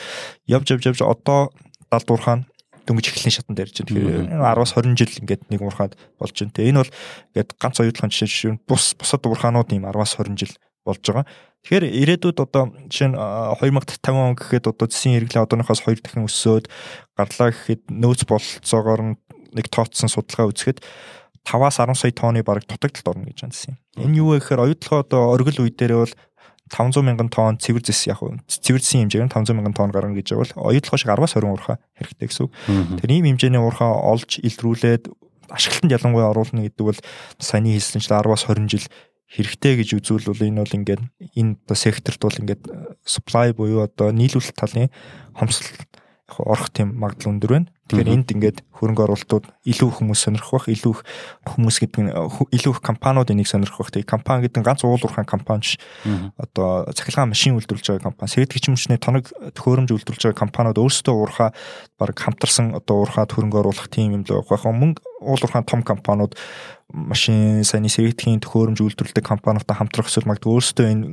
явж 0.49 0.73
явж 0.73 0.83
явж 0.89 0.99
одоо 1.05 1.53
70 1.93 2.09
дурхаа 2.09 2.37
дөнгөж 2.88 3.06
эхлэлийн 3.12 3.36
шатанд 3.36 3.60
ярьж 3.60 3.84
байна. 3.84 4.32
Тэгэхээр 4.32 4.39
10-аас 4.39 4.72
20 4.74 4.96
жил 4.96 5.13
ингээд 5.22 5.44
нэг 5.51 5.62
уурхаад 5.62 5.94
болж 6.17 6.36
байна. 6.39 6.56
Тэгээ 6.56 6.72
энэ 6.72 6.82
бол 6.82 6.94
ингээд 7.36 7.50
ганц 7.60 7.77
оюутлын 7.84 8.12
жишээ 8.12 8.32
жишээ 8.32 8.53
бус 8.63 8.96
бусад 8.96 9.22
уурхаанууд 9.27 9.70
ийм 9.75 9.86
10-аас 9.86 10.15
20 10.15 10.39
жил 10.39 10.53
болж 10.88 11.03
байгаа. 11.03 11.25
Тэгэхээр 11.67 11.86
ирээдүйд 12.00 12.38
одоо 12.39 12.63
жишээ 12.88 13.12
нь 13.12 13.17
2050 13.20 14.15
он 14.15 14.36
гэхэд 14.39 14.65
одоо 14.72 14.88
зэсийн 14.88 15.20
хэрэглээ 15.20 15.44
одооноос 15.44 15.84
2 15.84 16.00
дахин 16.00 16.24
өссөөд 16.24 16.65
гарлаа 17.20 17.50
гэхэд 17.51 17.82
нөөц 17.91 18.22
бололцоогоор 18.24 19.01
нэг 19.51 19.65
тооцсон 19.67 20.08
судалгаа 20.08 20.48
үзэхэд 20.48 20.79
5-аас 21.44 21.84
10 21.84 21.96
сая 21.96 22.12
тонны 22.15 22.44
бараг 22.44 22.63
дутагдалд 22.67 23.08
орно 23.12 23.27
гэж 23.27 23.39
байна 23.44 23.56
зэсийн. 23.56 23.75
Энэ 24.00 24.20
юу 24.20 24.32
вэ 24.32 24.39
гэхээр 24.39 24.63
оюутлогоо 24.63 25.00
одоо 25.03 25.22
оргил 25.36 25.63
үе 25.63 25.72
дээр 25.72 26.08
бол 26.08 26.13
500 26.69 27.03
мянган 27.03 27.29
тонн 27.29 27.57
цэвэр 27.57 27.83
зэс 27.83 28.07
яг 28.12 28.19
цэвэр 28.47 28.81
зэсийн 28.81 29.07
хэмжээр 29.07 29.25
нь 29.27 29.33
500 29.33 29.55
мянган 29.55 29.75
тонн 29.75 29.91
гарна 29.91 30.15
гэж 30.15 30.36
бол 30.36 30.51
оюутлогоо 30.71 31.00
шиг 31.00 31.12
10-аас 31.12 31.36
20 31.39 31.47
уурхаа 31.47 31.77
хэрэгтэй 32.00 32.27
гэсэн 32.27 32.43
үг. 32.47 32.51
Тэр 33.00 33.09
ийм 33.12 33.25
хэмжээний 33.31 33.62
уурхаа 33.62 33.91
олж 33.95 34.39
илрүүлээд 34.43 35.07
ашиглалтанд 35.51 35.95
ялангуяа 35.95 36.31
оруулна 36.31 36.67
гэдэг 36.67 36.83
бол 36.83 37.00
саяны 37.39 37.71
хэлсэнчлэн 37.75 38.19
10-аас 38.19 38.43
20 38.51 38.67
жил 38.67 38.86
хэрэгтэй 39.27 39.74
гэж 39.83 39.89
үзвэл 40.00 40.31
энэ 40.31 40.63
бол 40.63 40.77
ингээд 40.79 41.03
энэ 41.36 41.59
одоо 41.67 41.75
секторт 41.75 42.19
бол 42.24 42.39
ингээд 42.39 42.63
supply 43.03 43.51
буюу 43.51 43.83
одоо 43.83 44.15
нийлүүлэлт 44.15 44.55
талын 44.55 44.91
хомсол 45.36 45.67
яг 45.67 45.91
орох 46.39 46.71
тийм 46.71 46.95
магадлал 46.95 47.36
өндөр 47.36 47.51
байна. 47.51 47.67
Тэгэхээр 47.88 48.13
энд 48.13 48.27
ингээд 48.36 48.58
хөрөнгө 48.75 49.03
оруулалтууд 49.08 49.46
илүү 49.63 49.89
хүмүүс 49.96 50.20
сонирхох 50.27 50.67
бах, 50.67 50.67
илүү 50.67 50.96
хүмүүс 51.48 51.77
гэдэг 51.82 52.01
нь 52.03 52.12
илүү 52.12 52.74
их 52.75 52.82
компаниуд 52.84 53.32
энийг 53.32 53.48
сонирхох 53.48 53.88
бах. 53.88 53.96
Тэгээ 53.96 54.12
компани 54.12 54.44
гэдэг 54.44 54.60
нь 54.60 54.67
ганц 54.67 54.84
уулуурхан 54.84 55.24
компани 55.24 55.63
ш. 55.63 55.79
Одоо 56.36 56.91
цахилгаан 56.91 57.32
машин 57.32 57.56
үйлдвэрлэж 57.56 57.96
байгаа 57.96 58.12
компани, 58.12 58.32
сэргэдэгч 58.36 58.65
хүчний 58.67 59.00
тоног 59.00 59.32
төхөөрөмж 59.56 59.89
үйлдвэрлэж 59.96 60.24
байгаа 60.27 60.44
компаниуд 60.44 60.84
өөрсдөө 60.84 61.15
уурхаа 61.15 61.50
баг 61.96 62.13
хамтарсан 62.20 62.75
одоо 62.75 63.08
уурхаад 63.08 63.32
хөрөнгө 63.32 63.63
оруулах 63.63 63.88
тийм 63.88 64.20
юм 64.20 64.24
л 64.27 64.44
байх. 64.44 64.67
Мөнгө 64.67 65.01
уулуурхан 65.24 65.65
том 65.65 65.82
компаниуд 65.82 66.36
машин 66.88 67.67
саяны 67.67 67.91
сэргэтгийн 67.91 68.39
төхөөрөмж 68.39 68.79
үйлдвэрлэдэг 68.79 69.25
компаниудтай 69.25 69.75
хамтрах 69.75 70.08
эсвэл 70.08 70.29
магадгүй 70.32 70.56
өөрсдөө 70.56 70.88
энэ 70.88 71.03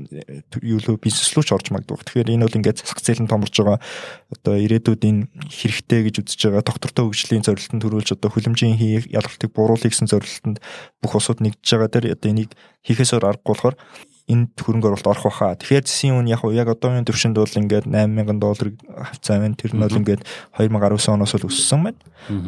юу 0.62 0.78
л 0.78 1.02
бизнес 1.02 1.34
рүү 1.34 1.42
ч 1.42 1.50
орж 1.50 1.74
магадгүй. 1.74 1.98
Тэгэхээр 1.98 2.32
энэ 2.38 2.46
бол 2.46 2.58
ингээд 2.62 2.78
засаг 2.78 3.02
зээл 3.02 3.26
нь 3.26 3.30
томорж 3.32 3.54
байгаа 3.58 3.82
одоо 4.30 4.54
ирээдүйд 4.54 5.02
энэ 5.02 5.22
хэрэгтэй 5.50 6.00
гэж 6.06 6.14
үзэж 6.22 6.40
байгаа 6.46 6.62
доктортой 6.64 7.12
хөгжлийн 7.12 7.44
зорилтонд 7.44 7.84
төрүүлж 7.84 8.16
одоо 8.16 8.30
хүлэмжийн 8.32 8.80
хийх 8.80 9.06
ялгалтыг 9.12 9.52
бууруулах 9.52 9.92
гэсэн 9.92 10.08
зорилтонд 10.08 10.58
бүх 11.04 11.12
улсууд 11.14 11.44
нэгдэж 11.44 11.68
байгаа 11.76 11.90
дээр 11.92 12.16
одоо 12.16 12.30
энийг 12.32 12.50
хийхээсээр 12.82 13.28
аргагүй 13.28 13.52
болохоор 13.52 13.76
энд 14.24 14.56
хөрөнгө 14.56 14.88
оруулалт 14.88 15.10
орох 15.12 15.28
баха. 15.28 15.52
Тэгэхээр 15.60 15.84
зэсийн 15.84 16.16
үн 16.16 16.28
яг 16.32 16.40
яг 16.48 16.72
одоогийн 16.72 17.04
төвшөнд 17.04 17.36
бол 17.36 17.60
ингээд 17.60 17.84
8000 17.92 18.40
долларыг 18.40 18.76
хавцаа 18.80 19.36
байна. 19.36 19.52
Тэр 19.60 19.76
нь 19.76 19.84
бол 19.84 20.00
ингээд 20.00 20.24
2019 20.56 21.12
оноос 21.12 21.34
л 21.36 21.44
өссөн 21.44 21.80
байна. 21.84 22.00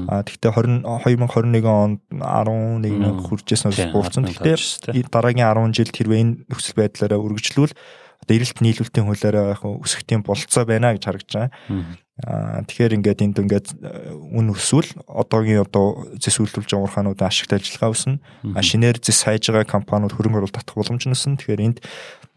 Аа 0.09 0.25
тэгвэл 0.25 0.89
20 0.89 0.89
2021 1.05 1.69
онд 1.69 2.01
11 2.17 3.29
хүрчээснээс 3.29 3.93
буурсан. 3.93 4.25
Тэгэхээр 4.25 5.05
дараагийн 5.13 5.53
10 5.53 5.77
жил 5.77 5.93
тэрвээ 5.93 6.21
энэ 6.25 6.37
нөхцөл 6.49 6.81
байдлаараа 6.81 7.21
үргэлжлүүл 7.21 7.77
одоо 8.27 8.35
эрэлт 8.35 8.59
нийлүүлэлтийн 8.59 9.07
хуулиараа 9.07 9.55
яг 9.55 9.63
өсөхтийн 9.63 10.27
болцоо 10.27 10.67
байна 10.67 10.91
гэж 10.93 11.07
харагдаж 11.07 11.31
байгаа. 11.31 11.51
Аа 12.27 12.65
тэгэхээр 12.65 12.97
ингээд 12.97 13.21
энд 13.29 13.37
ингээд 13.45 13.69
э, 13.77 14.17
үн 14.17 14.49
өсвөл 14.49 14.89
одоогийн 15.05 15.61
одоо 15.61 16.09
зэс 16.17 16.41
үйлдвэрлэж 16.41 16.73
байгаа 16.73 16.89
урхаануудын 16.89 17.29
ашигт 17.29 17.53
ажиллагаа 17.53 17.93
өснө. 17.93 18.25
А 18.57 18.65
шинээр 18.65 19.05
зэс 19.05 19.29
хайж 19.29 19.53
байгаа 19.53 19.69
компаниуд 19.69 20.17
хөрөнгө 20.17 20.49
оруулалт 20.49 20.57
татах 20.57 20.81
боломж 20.81 21.05
нь 21.05 21.13
өснө. 21.13 21.37
Тэгэхээр 21.37 21.61
энд 21.61 21.85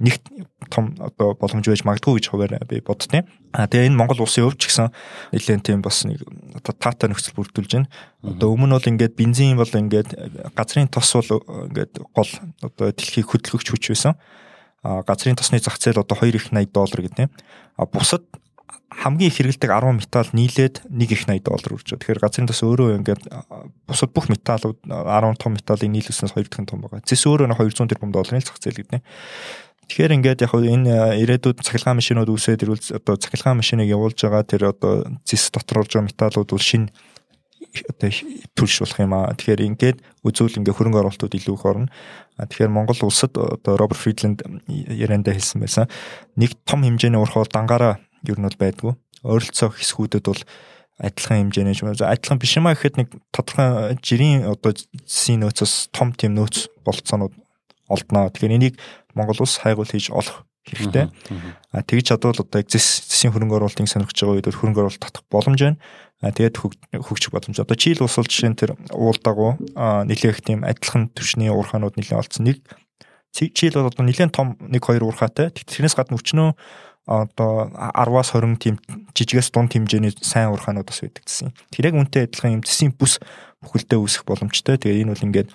нэг 0.03 0.19
том 0.67 0.99
одоо 0.99 1.31
боломж 1.31 1.63
байж 1.63 1.87
магадгүй 1.87 2.19
гэж 2.19 2.25
хуваар 2.27 2.59
би 2.67 2.83
боддیں۔ 2.83 3.23
А 3.55 3.71
тэгээ 3.71 3.87
энэ 3.87 3.95
Монгол 3.95 4.27
улсын 4.27 4.51
хувьд 4.51 4.59
ч 4.59 4.67
гэсэн 4.67 4.91
нэлээд 5.31 5.63
тийм 5.63 5.79
бас 5.79 6.03
нэг 6.03 6.27
одоо 6.59 6.75
таатай 6.75 7.07
нөхцөл 7.07 7.39
бүрдүүлж 7.39 7.71
байна. 7.79 7.87
Одоо 8.19 8.51
өмнө 8.51 8.75
бол 8.75 8.91
ингээд 8.91 9.15
бензин 9.15 9.55
бол 9.55 9.71
ингээд 9.71 10.11
газрын 10.59 10.91
тос 10.91 11.15
бол 11.15 11.39
ингээд 11.71 12.03
гол 12.11 12.31
одоо 12.67 12.91
дэлхийг 12.91 13.31
хөдөлгөгч 13.31 13.67
хүч 13.71 13.83
байсан. 13.95 14.19
Газрын 14.83 15.35
тосны 15.35 15.59
зах 15.59 15.79
зээл 15.79 15.99
одоо 16.01 16.15
2 16.15 16.35
их 16.35 16.51
80 16.51 16.71
доллар 16.71 17.01
гэдэг. 17.03 17.29
А 17.77 17.85
бусад 17.85 18.23
хамгийн 18.89 19.29
их 19.29 19.37
хэрэгэлдэг 19.37 19.69
10 19.69 19.99
металл 19.99 20.29
нийлээд 20.33 20.75
1 20.87 21.03
их 21.03 21.23
80 21.27 21.43
доллар 21.43 21.71
үрж 21.75 21.87
байгаа. 21.87 21.99
Тэгэхээр 21.99 22.23
газрын 22.23 22.47
тас 22.47 22.63
өөрөө 22.63 22.97
ингээд 22.99 23.23
бусад 23.87 24.09
бүх 24.15 24.29
металлууд 24.31 24.79
10 24.87 25.39
том 25.39 25.51
металлыг 25.53 25.89
нийлүүлснээс 25.91 26.33
2 26.33 26.47
дахин 26.47 26.67
том 26.67 26.81
байгаа. 26.81 27.03
Зэс 27.03 27.23
өөрөө 27.27 27.51
200 27.53 27.91
тэрбум 27.91 28.11
долларын 28.11 28.41
зах 28.41 28.59
зээл 28.59 28.81
гэдэг. 28.81 29.03
Тэгэхээр 29.89 30.15
ингээд 30.21 30.43
яг 30.45 30.53
энэ 30.53 31.17
ирээдүйд 31.25 31.65
цахилгаан 31.65 31.97
машинууд 31.97 32.29
үүсээд 32.29 32.61
ирвэл 32.61 33.01
одоо 33.01 33.17
цахилгаан 33.17 33.57
машиныг 33.57 33.89
явуулж 33.89 34.21
байгаа 34.21 34.45
тэр 34.45 34.69
одоо 34.69 35.17
зэс 35.25 35.49
дотор 35.49 35.81
орж 35.81 35.97
байгаа 35.97 36.09
металлууд 36.13 36.49
бол 36.53 36.61
шинэ 36.61 36.93
одоо 37.89 38.09
төлш 38.57 38.75
болох 38.81 38.99
юм 38.99 39.13
аа. 39.13 39.33
Тэгэхээр 39.33 39.65
ингээд 39.69 39.97
үзүүл 40.25 40.59
ингээ 40.63 40.75
хөрөнгө 40.75 40.99
оруулалтууд 41.05 41.37
илүү 41.37 41.55
их 41.55 41.65
орно. 41.65 41.87
Тэгэхээр 42.37 42.71
Монгол 42.71 42.99
улсад 43.05 43.37
одоо 43.37 43.77
Роберт 43.77 44.01
Фридланд 44.01 44.39
ярианда 44.67 45.33
хэлсэн 45.33 45.61
байсан. 45.61 45.85
Нэг 46.35 46.57
том 46.65 46.83
хэмжээний 46.83 47.19
урхуул 47.19 47.49
дангаараа 47.49 47.99
ер 48.25 48.37
нь 48.39 48.47
бол 48.47 48.59
байдгүй. 48.59 48.93
Ойролцоо 49.23 49.69
хэсгүүдэд 49.73 50.25
бол 50.25 50.43
адилхан 50.99 51.51
хэмжээний 51.51 51.75
юм. 51.79 51.95
Адилхан 51.95 52.39
биш 52.39 52.57
юмаа 52.59 52.75
гэхэд 52.75 52.99
нэг 52.99 53.09
тодорхой 53.31 53.95
жирийн 54.03 54.47
одоо 54.47 54.75
зэсийн 54.75 55.43
нөөцөөс 55.43 55.95
том 55.95 56.11
тийм 56.11 56.35
нөөц 56.35 56.67
болцоонууд 56.83 57.33
олдноо. 57.89 58.29
Тэгэхээр 58.29 58.55
энийг 58.55 58.75
Монгол 59.17 59.41
улс 59.41 59.57
хайгуул 59.57 59.89
хийж 59.89 60.13
олох 60.13 60.45
хэрэгтэй. 60.69 61.09
А 61.73 61.81
тэгж 61.81 62.13
чадвал 62.13 62.37
одоо 62.37 62.61
зэс 62.61 63.09
зэсийн 63.09 63.33
хөрөнгө 63.33 63.57
оруулалтыг 63.57 63.89
сонирхож 63.89 64.15
байгаа 64.15 64.35
үед 64.37 64.53
хөрөнгө 64.53 64.81
оруулалт 64.85 65.01
татах 65.01 65.25
боломж 65.27 65.59
байна. 65.59 65.81
А 66.21 66.31
тэгээд 66.31 66.59
хөгжих 66.99 67.31
боломж. 67.31 67.57
Одоо 67.59 67.75
Чил 67.79 68.03
улс 68.03 68.15
бол 68.19 68.27
жишээ 68.29 68.51
нь 68.53 68.59
тэр 68.59 68.75
уул 68.93 69.17
дагуу 69.17 69.57
нэлээх 69.73 70.43
тийм 70.43 70.67
адилхан 70.67 71.09
төвшний 71.15 71.49
уурхаанууд 71.49 71.95
нэлээд 71.97 72.19
олцсон. 72.19 72.45
Нэг 72.51 72.61
Чил 73.33 73.73
бол 73.73 73.89
одоо 73.89 74.03
нэлээд 74.05 74.35
том 74.35 74.59
нэг 74.59 74.83
хоёр 74.83 75.07
уурхаатай. 75.07 75.49
Тэрнээс 75.49 75.95
гадна 75.95 76.19
өчнөө 76.19 76.49
одоо 77.09 77.73
10-аас 77.73 78.37
20 78.37 78.59
тийм 78.61 78.75
жижигээс 79.17 79.49
дунд 79.49 79.73
хэмжээний 79.73 80.13
сайн 80.21 80.53
урхаанууд 80.53 80.85
бас 80.85 81.01
байдаг 81.01 81.25
гэсэн. 81.25 81.55
Тэр 81.73 81.89
яг 81.89 81.95
үнтэй 81.97 82.29
адилхан 82.29 82.61
юм 82.61 82.63
зэсийн 82.67 82.93
бүс 82.93 83.17
бүхэлдээ 83.63 83.99
үүсэх 83.99 84.23
боломжтой. 84.23 84.79
Тэгээ 84.79 85.03
энэ 85.03 85.13
бол 85.13 85.25
ингээд 85.27 85.49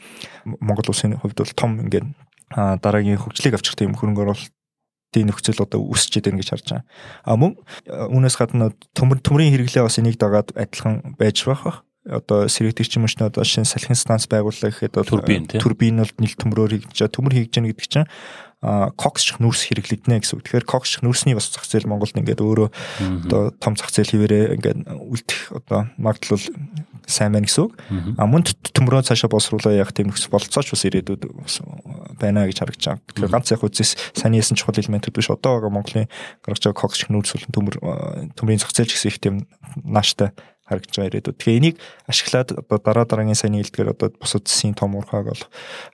Монгол 0.60 0.88
улсын 0.92 1.16
хувьд 1.16 1.38
бол 1.40 1.54
том 1.56 1.80
ингээд 1.80 2.06
дараагийн 2.54 3.20
хөгжлийг 3.20 3.56
авчих 3.56 3.74
тийм 3.74 3.96
хөрөнгө 3.96 4.22
оруулалтын 4.28 5.26
нөхцөл 5.28 5.64
одоо 5.64 5.80
үүсчихэд 5.80 6.28
байна 6.28 6.40
гэж 6.40 6.48
харж 6.52 6.66
байгаа. 6.68 6.84
А 7.24 7.36
мөн 7.40 7.56
үүнээс 7.88 8.36
гадна 8.36 8.74
төмөр 8.92 9.24
төмрийн 9.24 9.52
хэрэглээ 9.56 9.84
бас 9.88 9.98
энийг 9.98 10.20
дагаад 10.20 10.52
адилхан 10.52 11.16
байж 11.16 11.42
байх 11.48 11.64
бах 11.64 11.78
одоо 12.04 12.48
сэрэгдэгч 12.48 13.00
юм 13.00 13.08
шнэ 13.08 13.32
одоо 13.32 13.44
шинэ 13.48 13.64
салхин 13.64 13.96
станц 13.96 14.28
байгууллаа 14.28 14.68
гэхэд 14.68 15.00
турбин 15.08 15.48
турбин 15.48 16.04
бол 16.04 16.12
нийл 16.20 16.36
төмрөөр 16.36 16.84
хийж 16.84 17.00
төмөр 17.08 17.32
хийж 17.32 17.48
гэнэ 17.56 17.72
гэдэг 17.72 17.88
чинь 17.88 18.08
коксч 18.64 19.40
нүүрс 19.40 19.68
хэрэглэгдэнэ 19.68 20.20
гэсэн 20.20 20.40
үг. 20.40 20.44
Тэгэхээр 20.44 20.68
коксч 20.68 21.00
нүүрсний 21.04 21.36
бас 21.36 21.52
зах 21.52 21.68
зээл 21.68 21.88
Монголд 21.88 22.16
ингээд 22.16 22.40
өөрөө 22.40 22.68
одоо 23.28 23.52
том 23.60 23.76
зах 23.76 23.92
зээл 23.92 24.12
хിവэрээ 24.16 24.56
ингээд 24.56 24.80
үлдэх 24.88 25.40
одоо 25.52 25.92
магадлал 26.00 26.44
сайн 27.06 27.32
байна 27.32 27.46
гэсэн 27.46 27.64
үг. 27.68 27.72
А 28.18 28.26
мөн 28.26 28.44
төмрөө 28.44 29.04
цаашаа 29.08 29.30
боловсруулаа 29.32 29.74
явах 29.74 29.92
тийм 29.92 30.10
нөхцөл 30.10 30.32
болцооч 30.32 30.72
бас 30.72 30.84
ирээдүйд 30.88 31.22
байна 32.20 32.48
гэж 32.48 32.58
харагдаж 32.60 32.84
байгаа. 32.84 33.04
Тэгэхээр 33.12 33.34
ганц 33.34 33.48
яг 33.52 33.62
үзээс 33.64 33.92
сайн 34.16 34.34
ясан 34.34 34.56
чухал 34.56 34.78
элементүүд 34.78 35.14
биш 35.14 35.30
одоо 35.30 35.60
байгаа 35.60 35.74
Монголын 35.74 36.08
гаргаж 36.42 36.62
байгаа 36.64 36.80
коксч 36.80 37.08
нүүрс 37.12 37.32
бол 37.36 37.48
төмөр 37.54 37.76
төмрийн 38.36 38.60
зах 38.62 38.72
зээл 38.72 38.92
гэсэн 38.92 39.10
их 39.12 39.18
тийм 39.20 39.34
нааштай 39.84 40.32
харагдж 40.64 40.96
байгаа 40.96 41.10
ирээдүйд. 41.12 41.36
Тэгэхээр 41.36 41.60
энийг 41.60 41.76
ашиглаад 42.08 42.48
одоо 42.56 42.78
дараа 42.80 43.04
дараагийн 43.04 43.36
сайн 43.36 43.52
нийлдгээр 43.52 43.92
одоо 43.92 44.08
бусад 44.16 44.48
засгийн 44.48 44.72
том 44.72 44.96
уурхааг 44.96 45.28
бол 45.28 45.44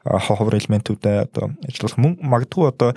ховор 0.07 0.55
элементүүдэд 0.55 1.27
одоо 1.27 1.51
ажиллах 1.67 1.99
мөн 1.99 2.23
магадгүй 2.23 2.71
одоо 2.71 2.95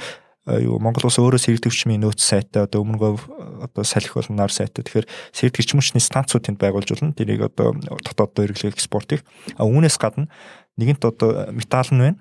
юу 0.47 0.79
Монгол 0.83 1.07
улс 1.07 1.19
өөрөө 1.19 1.39
сэрэг 1.39 1.63
төвчмийн 1.63 2.03
нөөц 2.03 2.19
сайтай 2.19 2.67
одоо 2.67 2.83
өмнөгөө 2.83 3.63
одоо 3.63 3.83
салхи 3.87 4.11
болноор 4.11 4.51
сайтай. 4.51 4.83
Тэгэхээр 4.83 5.07
төвчмөчний 5.55 6.03
станцууд 6.03 6.43
тэнд 6.43 6.59
байгуулж 6.59 6.91
болно. 6.91 7.15
Тэрийг 7.15 7.47
одоо 7.47 7.71
дотооддоо 7.79 8.43
хэрэглэх 8.51 8.75
экспортыг. 8.75 9.23
А 9.55 9.63
үүнээс 9.63 9.95
гадна 9.95 10.27
нэгэнт 10.75 11.03
одоо 11.07 11.47
металл 11.55 11.91
нь 11.95 12.01
байна 12.03 12.19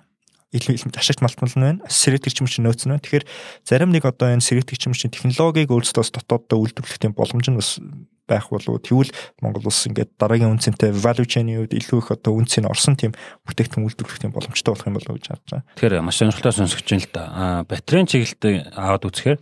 илүү 0.53 0.93
ашигт 0.93 1.25
малтмал 1.25 1.57
нь 1.57 1.65
байна. 1.65 1.81
Сэрэтгч 1.89 2.45
мөчийн 2.45 2.69
нөөц 2.69 2.85
нь 2.85 2.93
байна. 2.93 3.01
Тэгэхээр 3.01 3.25
зарим 3.65 3.91
нэг 3.91 4.05
одоо 4.05 4.37
энэ 4.37 4.45
сэрэтгч 4.45 4.85
мөчийн 4.85 5.09
технологиг 5.09 5.73
өөрсдөөс 5.73 6.13
дотооддоо 6.13 6.61
үйлдвэрлэх 6.61 7.01
тийм 7.01 7.17
боломж 7.17 7.49
нь 7.49 7.57
бас 7.57 7.81
байх 8.29 8.51
болов 8.51 8.83
тэгвэл 8.83 9.11
Монгол 9.43 9.67
улс 9.67 9.87
ингээд 9.87 10.15
дараагийн 10.19 10.55
үнцэнтэй 10.55 10.95
value 10.95 11.27
chain-ийн 11.27 11.67
үед 11.67 11.75
илүү 11.75 11.99
их 12.03 12.09
одоо 12.15 12.39
үнцийг 12.39 12.67
орсон 12.67 12.95
тийм 12.95 13.13
бүтээгдэхүүн 13.47 13.87
үйлдвэрлэх 13.87 14.23
тийм 14.23 14.33
боломжтой 14.33 14.73
болох 14.73 14.87
юм 14.87 14.97
болов 14.97 15.15
гэж 15.19 15.27
харж 15.27 15.43
байгаа. 15.51 15.67
Тэгэхээр 15.77 16.07
маш 16.07 16.17
сонирхолтой 16.23 16.55
сонсогч 16.55 16.89
юм 16.93 17.01
л 17.03 17.11
да. 17.11 17.23
Аа 17.33 17.61
батарейн 17.67 18.07
чиглэлд 18.07 18.43
аваад 18.79 19.07
үзэхээр 19.11 19.39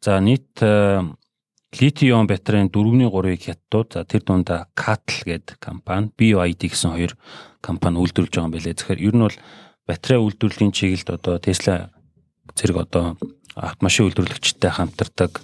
за 0.00 0.12
нийт 0.22 0.54
литиум 1.70 2.26
батарейн 2.26 2.70
4-ний 2.70 3.06
3-ыг 3.06 3.42
хятадууд 3.46 3.88
за 3.94 4.02
тэр 4.02 4.22
дундаа 4.26 4.66
Catl 4.74 5.22
гэдэг 5.22 5.58
компани 5.62 6.10
BYD 6.18 6.70
гэсэн 6.70 6.94
хоёр 6.98 7.14
компани 7.62 8.02
үйлдвэрлэж 8.02 8.34
байгаа 8.34 8.48
юм 8.50 8.54
байлээ. 8.54 8.74
Тэгэхээр 8.74 9.06
ер 9.06 9.14
нь 9.14 9.24
бол 9.26 9.38
батарей 9.86 10.18
үйлдвэрлэлийн 10.18 10.74
чиглэлд 10.74 11.10
одоо 11.14 11.38
Tesla 11.38 11.94
зэрэг 12.58 12.76
одоо 12.90 13.14
автомашин 13.54 14.10
үйлдвэрлэгчтэй 14.10 14.70
хамтардаг 14.70 15.38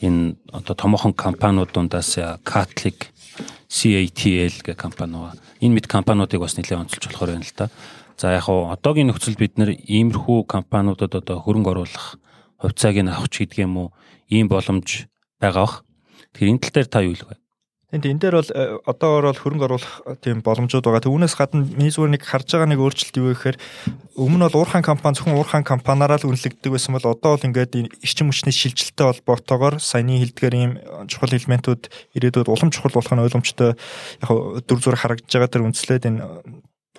энэ 0.00 0.36
одоо 0.52 0.74
томоохон 0.74 1.12
компаниуд 1.14 1.72
дундаас 1.72 2.18
Catholic 2.44 3.10
CATL 3.68 4.54
гэх 4.64 4.76
компани 4.76 5.12
байгаа. 5.12 5.36
Энэ 5.60 5.74
мэд 5.74 5.86
компаниудыг 5.86 6.40
бас 6.40 6.56
нэлээд 6.56 6.88
онцолж 6.88 7.04
болохоор 7.06 7.30
байна 7.36 7.44
л 7.44 7.56
да. 7.56 7.68
За 8.16 8.32
яг 8.32 8.48
хуу 8.48 8.72
одоогийн 8.72 9.12
нөхцөл 9.12 9.38
бид 9.38 9.58
нэр 9.58 9.76
иймэрхүү 9.76 10.48
компаниудад 10.48 11.14
одоо 11.14 11.38
хөрөнгө 11.38 11.70
оруулах 11.70 12.18
хувьцааг 12.58 12.96
нь 13.02 13.12
авах 13.12 13.30
ч 13.30 13.46
гэдэг 13.46 13.62
юм 13.66 13.76
уу 13.76 13.88
ийм 14.26 14.48
боломж 14.48 15.06
байгаа 15.38 15.62
бах. 15.66 15.76
Тэгэхээр 16.34 16.50
энэ 16.50 16.62
тал 16.62 16.74
дээр 16.74 16.88
та 16.88 17.04
юу 17.04 17.14
хэлэх 17.14 17.30
вэ? 17.30 17.36
Энд 17.88 18.04
энэ 18.04 18.20
дээр 18.20 18.36
бол 18.36 18.52
э, 18.52 18.76
одоогор 18.84 19.32
бол 19.32 19.40
хөрөнгө 19.40 19.64
оруулах 19.64 19.94
э, 20.04 20.20
тийм 20.20 20.44
боломжууд 20.44 20.84
байгаа. 20.84 21.08
Түүнээс 21.08 21.32
гадна 21.40 21.64
миний 21.64 21.88
зүгээр 21.88 22.20
нэг 22.20 22.22
харж 22.28 22.52
байгаа 22.52 22.68
нэг 22.68 22.84
өөрчлөлт 22.84 23.16
юу 23.16 23.32
гэхээр 23.32 23.56
өмнө 24.12 24.44
бол 24.52 24.60
уурхайн 24.60 24.84
компани 24.84 25.16
зөвхөн 25.16 25.40
уурхайн 25.40 25.64
компаниараа 25.64 26.20
л 26.20 26.28
үнэлэгддэг 26.28 26.68
байсан 26.68 26.92
бол 26.92 27.16
одоо 27.16 27.40
бол 27.40 27.46
ингээд 27.48 28.04
эрчим 28.04 28.28
хүчний 28.28 28.52
шилжилттэй 28.52 29.08
холбоотойгоор 29.08 29.80
саяны 29.80 30.20
хэлдгээр 30.20 30.54
ийм 30.60 30.72
чухал 31.08 31.32
элементүүд 31.32 31.88
ирээдүйд 32.12 32.52
улам 32.52 32.68
чухал 32.68 32.92
болох 32.92 33.08
нь 33.16 33.24
ойлгомжтой 33.24 33.72
яг 33.72 34.30
дүр 34.68 34.78
зураг 34.84 35.00
харагдаж 35.00 35.32
байгаа 35.32 35.48
төр 35.48 35.64
үнслээд 35.72 36.12
энэ 36.12 36.20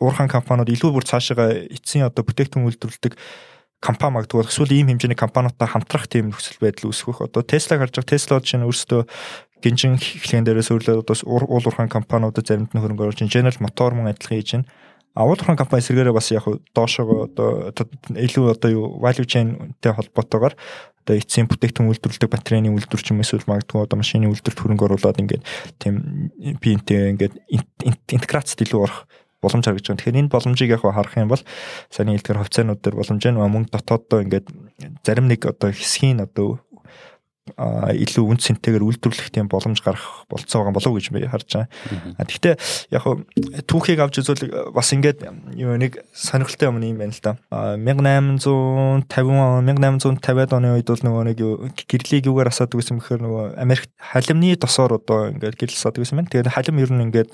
уурхайн 0.01 0.25
компаниуд 0.25 0.73
илүү 0.73 0.89
бүр 0.89 1.05
цаашаа 1.05 1.69
эцсийн 1.69 2.09
одоо 2.09 2.25
бүтээгдэхүүн 2.25 2.65
үйлдвэрлэдэг 2.65 3.13
компани 3.79 4.19
магадгүй 4.19 4.43
эсвэл 4.43 4.75
ийм 4.75 4.91
хэмжээний 4.91 5.15
компаниудтай 5.15 5.67
хамтрах 5.67 6.11
тийм 6.11 6.35
нөхцөл 6.35 6.59
байдал 6.59 6.91
үүсгэх. 6.91 7.23
Одоо 7.31 7.43
Tesla 7.47 7.79
гарч 7.79 7.95
байгаа 7.95 8.11
Tesla 8.11 8.43
чинь 8.43 8.67
өөрсдөө 8.67 9.07
гинжин 9.63 9.99
эхлэхэн 9.99 10.45
дээрээс 10.47 10.71
өөрлөө 10.71 11.03
одоо 11.03 11.15
уул 11.27 11.65
уурхайн 11.65 11.91
компаниудад 11.91 12.47
заримд 12.47 12.71
нь 12.71 12.81
хөрөнгө 12.81 13.11
оруулж 13.11 13.21
General 13.27 13.57
Motor 13.59 13.91
мөн 13.93 14.11
адилхан 14.11 14.37
хийж 14.39 14.49
байна. 14.55 14.67
А 15.15 15.25
уул 15.25 15.35
уурхайн 15.35 15.59
компани 15.59 15.83
эсрэгээрээ 15.83 16.15
бас 16.15 16.31
яг 16.31 16.45
доошоо 16.75 17.27
одоо 17.27 17.73
илүү 18.15 18.45
одоо 18.55 18.69
юу 18.71 18.85
value 19.03 19.27
chain-тэй 19.27 19.91
холбоотойгоор 19.91 20.53
одоо 20.55 21.15
эцсийн 21.17 21.49
бүтээгдэхүүн 21.49 21.89
үйлдвэрлэдэг 21.89 22.29
батарейны 22.29 22.69
үйлдвэрч 22.69 23.11
юм 23.11 23.25
эсвэл 23.25 23.49
магадгүй 23.49 23.81
одоо 23.83 23.97
машины 23.97 24.29
үйлдвэрт 24.29 24.59
хөрөнгө 24.61 24.85
оруулаад 24.85 25.21
ингээд 25.25 25.43
тийм 25.81 26.29
пинтэй 26.61 27.17
ингээд 27.17 27.33
интеграцид 28.13 28.61
илүү 28.61 28.79
орох 28.85 29.09
боломж 29.41 29.65
харагдж 29.65 29.87
байгаа. 29.87 29.99
Тэгэхээр 29.99 30.19
энэ 30.19 30.33
боломжийг 30.33 30.69
яг 30.75 30.83
харах 30.83 31.15
юм 31.15 31.31
бол 31.31 31.43
саяны 31.89 32.13
хэлдгээр 32.19 32.39
хувьцаанууд 32.43 32.81
дээр 32.83 32.95
боломж 32.99 33.23
нь 33.23 33.39
мөнгө 33.39 33.71
дотооддоо 33.71 34.19
ингээд 34.27 34.47
зарим 35.03 35.27
нэг 35.31 35.41
одоо 35.47 35.71
хэсгийн 35.71 36.19
одоо 36.19 36.59
илүү 37.57 38.25
үн 38.25 38.39
цэнтэйгээр 38.39 38.85
үйлдвэрлэх 38.85 39.29
тийм 39.33 39.47
боломж 39.49 39.81
гарах 39.81 40.25
болцоо 40.29 40.61
байгаа 40.61 40.75
болов 40.75 40.91
уу 40.91 40.99
гэж 40.99 41.09
би 41.13 41.25
харж 41.25 41.49
байгаа. 41.55 41.69
Гэхдээ 42.21 42.55
яг 42.93 43.03
түүхийг 43.65 43.99
авч 44.03 44.21
үзвэл 44.21 44.73
бас 44.75 44.91
ингээд 44.93 45.25
юу 45.57 45.77
нэг 45.79 46.03
сонирхолтой 46.13 46.69
юм 46.69 46.81
юм 46.83 46.97
байна 46.99 47.15
л 47.15 47.23
да. 47.23 47.37
1850 47.49 49.09
1850-аад 49.09 50.53
оны 50.53 50.75
үед 50.77 50.89
бол 50.89 51.03
нөгөө 51.05 51.23
нэг 51.33 51.39
гэрлийг 51.89 52.27
юугаар 52.29 52.51
асаадаг 52.51 52.79
гэсэн 52.79 52.99
бэхээр 52.99 53.21
нөгөө 53.23 53.43
Америк 53.59 53.89
халимны 53.97 54.55
тосоор 54.55 54.99
одоо 54.99 55.29
ингээд 55.33 55.57
гэрэл 55.59 55.77
асаадаг 55.77 56.01
гэсэн 56.03 56.17
байна. 56.19 56.31
Тэгээд 56.31 56.53
халим 56.53 56.79
ер 56.79 56.91
нь 56.93 57.03
ингээд 57.09 57.33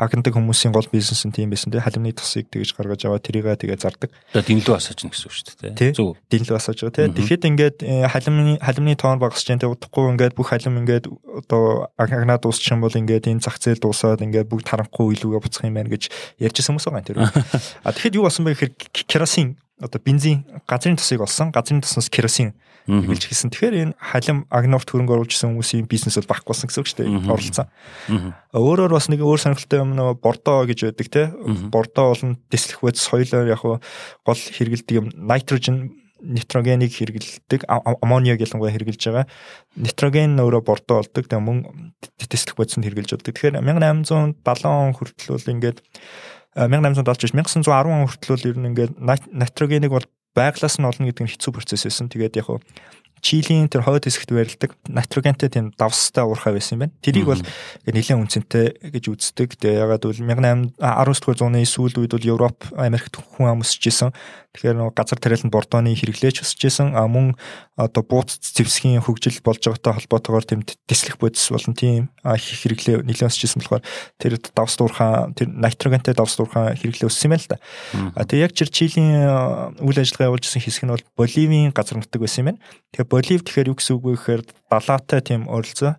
агнадаг 0.00 0.32
хүмүүсийн 0.32 0.72
гол 0.72 0.88
бизнес 0.88 1.20
нь 1.28 1.34
тийм 1.36 1.52
байсан 1.52 1.68
тийм 1.68 1.84
халимны 1.84 2.16
тусыг 2.16 2.48
тэгж 2.48 2.72
гаргаж 2.72 3.04
аваад 3.04 3.20
тэрийгээ 3.20 3.60
тэгээ 3.60 3.76
зардаг. 3.76 4.08
Одоо 4.32 4.44
дэнлүү 4.48 4.72
асааж 4.72 5.04
гэнэ 5.04 5.12
гэсэн 5.12 5.28
үг 5.28 5.34
шүү 5.36 5.76
дээ. 5.76 5.92
Зөв. 5.92 6.16
Дэнлүү 6.32 6.56
асааж 6.56 6.78
байгаа 6.80 6.96
тийм. 6.96 7.16
Тэгэхэд 7.20 7.42
ингээд 7.52 7.76
э, 7.84 8.08
халимны 8.08 8.56
халимны 8.64 8.96
тоон 8.96 9.20
багасч 9.20 9.44
जैन 9.44 9.60
тэг 9.60 9.76
удахгүй 9.76 10.08
ингээд 10.16 10.32
бүх 10.32 10.48
халим 10.48 10.80
ингээд 10.80 11.04
одоо 11.44 11.92
агнаа 12.00 12.40
дуусчих 12.40 12.72
юм 12.72 12.80
бол 12.80 12.96
ингээд 12.96 13.28
энэ 13.28 13.44
зах 13.44 13.60
зээл 13.60 13.84
дуусаад 13.84 14.24
ингээд 14.24 14.48
бүгд 14.48 14.72
харанхуй 14.72 15.20
илүүгээ 15.20 15.44
буцах 15.44 15.68
юм 15.68 15.76
байна 15.76 15.92
гэж 15.92 16.08
ярьжсэн 16.40 16.80
хүмүүс 16.80 16.88
байгаа 16.88 17.04
юм 17.04 17.08
тэр. 17.08 17.18
А 17.84 17.92
тэгэхэд 17.92 18.16
юу 18.16 18.24
болсон 18.24 18.48
бэ 18.48 18.56
гэхээр 18.56 18.72
керосин 19.04 19.60
одоо 19.80 20.00
бензин 20.00 20.44
газрын 20.68 20.96
тусыг 21.00 21.24
олсон 21.24 21.50
газрын 21.50 21.80
туснаас 21.80 22.10
керосин 22.12 22.54
хэлж 22.86 23.24
хэлсэн. 23.28 23.50
Тэгэхээр 23.50 23.76
энэ 23.76 23.94
халим 23.98 24.44
агнуурт 24.50 24.88
хөрөнгө 24.88 25.14
оруулжсэн 25.14 25.52
хүмүүсийн 25.52 25.86
бизнес 25.88 26.16
бол 26.20 26.30
багах 26.32 26.46
болсон 26.48 26.68
гэсэн 26.68 26.80
үг 26.80 26.88
шүү 26.88 26.98
дээ. 27.04 27.08
Оролцсон. 27.28 27.68
Өөрөөр 28.56 28.92
бас 28.96 29.06
нэг 29.12 29.20
өөр 29.20 29.40
сонирхолтой 29.40 29.84
юм 29.84 29.94
нөгөө 29.94 30.16
бордоо 30.18 30.64
гэж 30.64 30.78
байдаг 30.90 31.08
те. 31.12 31.22
Бордоо 31.70 32.16
болон 32.16 32.40
дэслэх 32.50 32.80
байц 32.80 32.98
соёлоор 32.98 33.52
яг 33.52 33.62
гол 33.62 34.40
хэрэгэлдэг 34.40 34.96
юм 34.96 35.06
найтроген 35.14 36.00
нитрогенийг 36.20 36.92
хэрэгэлдэг 36.92 37.64
аммониаг 37.68 38.40
ялангуяа 38.40 38.72
хэрэгжилж 38.76 39.04
байгаа. 39.08 39.26
Нитроген 39.76 40.36
өөрөө 40.36 40.62
бордоо 40.64 41.00
болдог. 41.00 41.24
Тэгээ 41.24 41.40
мөн 41.40 41.96
дэслэх 42.20 42.56
бодиснд 42.56 42.84
хэрэгжилж 42.84 43.16
болдог. 43.16 43.34
Тэгэхээр 43.34 43.56
1870 43.64 44.44
он 44.68 44.92
хүртэл 44.92 45.32
бол 45.32 45.52
ингээд 45.56 45.78
1870 46.56 47.34
1910 47.36 47.90
он 47.90 48.08
хүртэл 48.10 48.34
бол 48.34 48.48
ер 48.50 48.58
нь 48.58 48.68
ингээд 48.74 48.92
нитрогенийг 49.30 49.92
бол 49.94 50.06
байглаас 50.34 50.78
нь 50.78 50.86
олно 50.86 51.06
гэдэг 51.06 51.24
нь 51.26 51.32
хэцүү 51.34 51.52
процесс 51.54 51.86
байсан. 51.86 52.10
Тэгээд 52.10 52.38
яг 52.38 52.46
хуу 52.46 52.60
Чилийн 53.20 53.68
тэр 53.68 53.84
хойд 53.84 54.08
хэсэгт 54.08 54.32
байрладаг 54.32 54.72
натрогентэй 54.88 55.52
тийм 55.52 55.76
давстай 55.76 56.24
уурхай 56.24 56.56
байсан 56.56 56.80
юм 56.80 56.80
байна. 56.88 56.96
Тэрийг 57.04 57.28
бол 57.28 57.42
нэлээд 57.84 58.16
үнцэнтэй 58.16 58.66
гэж 58.96 59.04
үздэг. 59.12 59.60
Тэгээ 59.60 59.84
ягаад 59.84 60.08
гэвэл 60.08 60.24
18 60.24 60.80
19 60.80 61.20
дугаар 61.20 61.36
зууны 61.36 61.60
сүүл 61.68 62.00
үед 62.00 62.16
бол 62.16 62.30
Европ, 62.32 62.58
Америкт 62.80 63.20
хүн 63.20 63.60
амсж 63.60 63.84
исэн. 63.92 64.16
Тэгэхээр 64.50 64.82
нөгөө 64.82 64.94
газар 64.98 65.18
тариаланд 65.22 65.54
бордооны 65.54 65.94
хэрэглээч 65.94 66.42
өсөж 66.42 66.62
исэн. 66.66 66.98
А 66.98 67.06
мөн 67.06 67.38
одоо 67.78 68.02
бууц 68.02 68.34
зэвсгийн 68.42 68.98
хөгжил 68.98 69.38
болж 69.46 69.62
байгаатай 69.62 69.94
холбоотойгоор 69.94 70.42
тийм 70.42 70.66
дэслэх 70.66 71.22
бодис 71.22 71.46
болон 71.54 71.78
тийм 71.78 72.10
хэрэглээ 72.26 73.06
нэлээд 73.06 73.30
өсөж 73.30 73.46
исэн 73.46 73.62
болохоор 73.62 73.86
тэр 74.18 74.42
давс 74.42 74.74
дуурхай 74.74 75.30
тэр 75.38 75.54
натрогентэй 75.54 76.18
давс 76.18 76.34
дуурхай 76.34 76.74
хэрэглээ 76.82 77.06
өссөн 77.06 77.30
юм 77.30 77.38
л 77.38 77.46
да. 77.46 77.62
А 78.18 78.26
тэгээ 78.26 78.50
яг 78.50 78.52
чир 78.58 78.74
Чилийн 78.74 79.78
үйл 79.78 80.02
ажиллагаа 80.02 80.34
явуулж 80.34 80.50
исэн 80.50 80.66
хэсэг 80.66 80.82
нь 80.82 80.94
бол 80.98 81.06
Боливийн 81.14 81.70
газар 81.70 82.02
нутаг 82.02 82.18
байсан 82.18 82.42
юм 82.42 82.48
байна. 82.50 82.60
Тэгэхээр 82.90 83.06
Болив 83.06 83.40
тэгэхээр 83.46 83.70
юу 83.70 83.78
гэсэн 83.78 83.94
үг 83.94 84.02
вэ 84.02 84.14
гэхээр 84.18 84.42
далаатай 84.70 85.20
тийм 85.20 85.48
оролцоо 85.50 85.98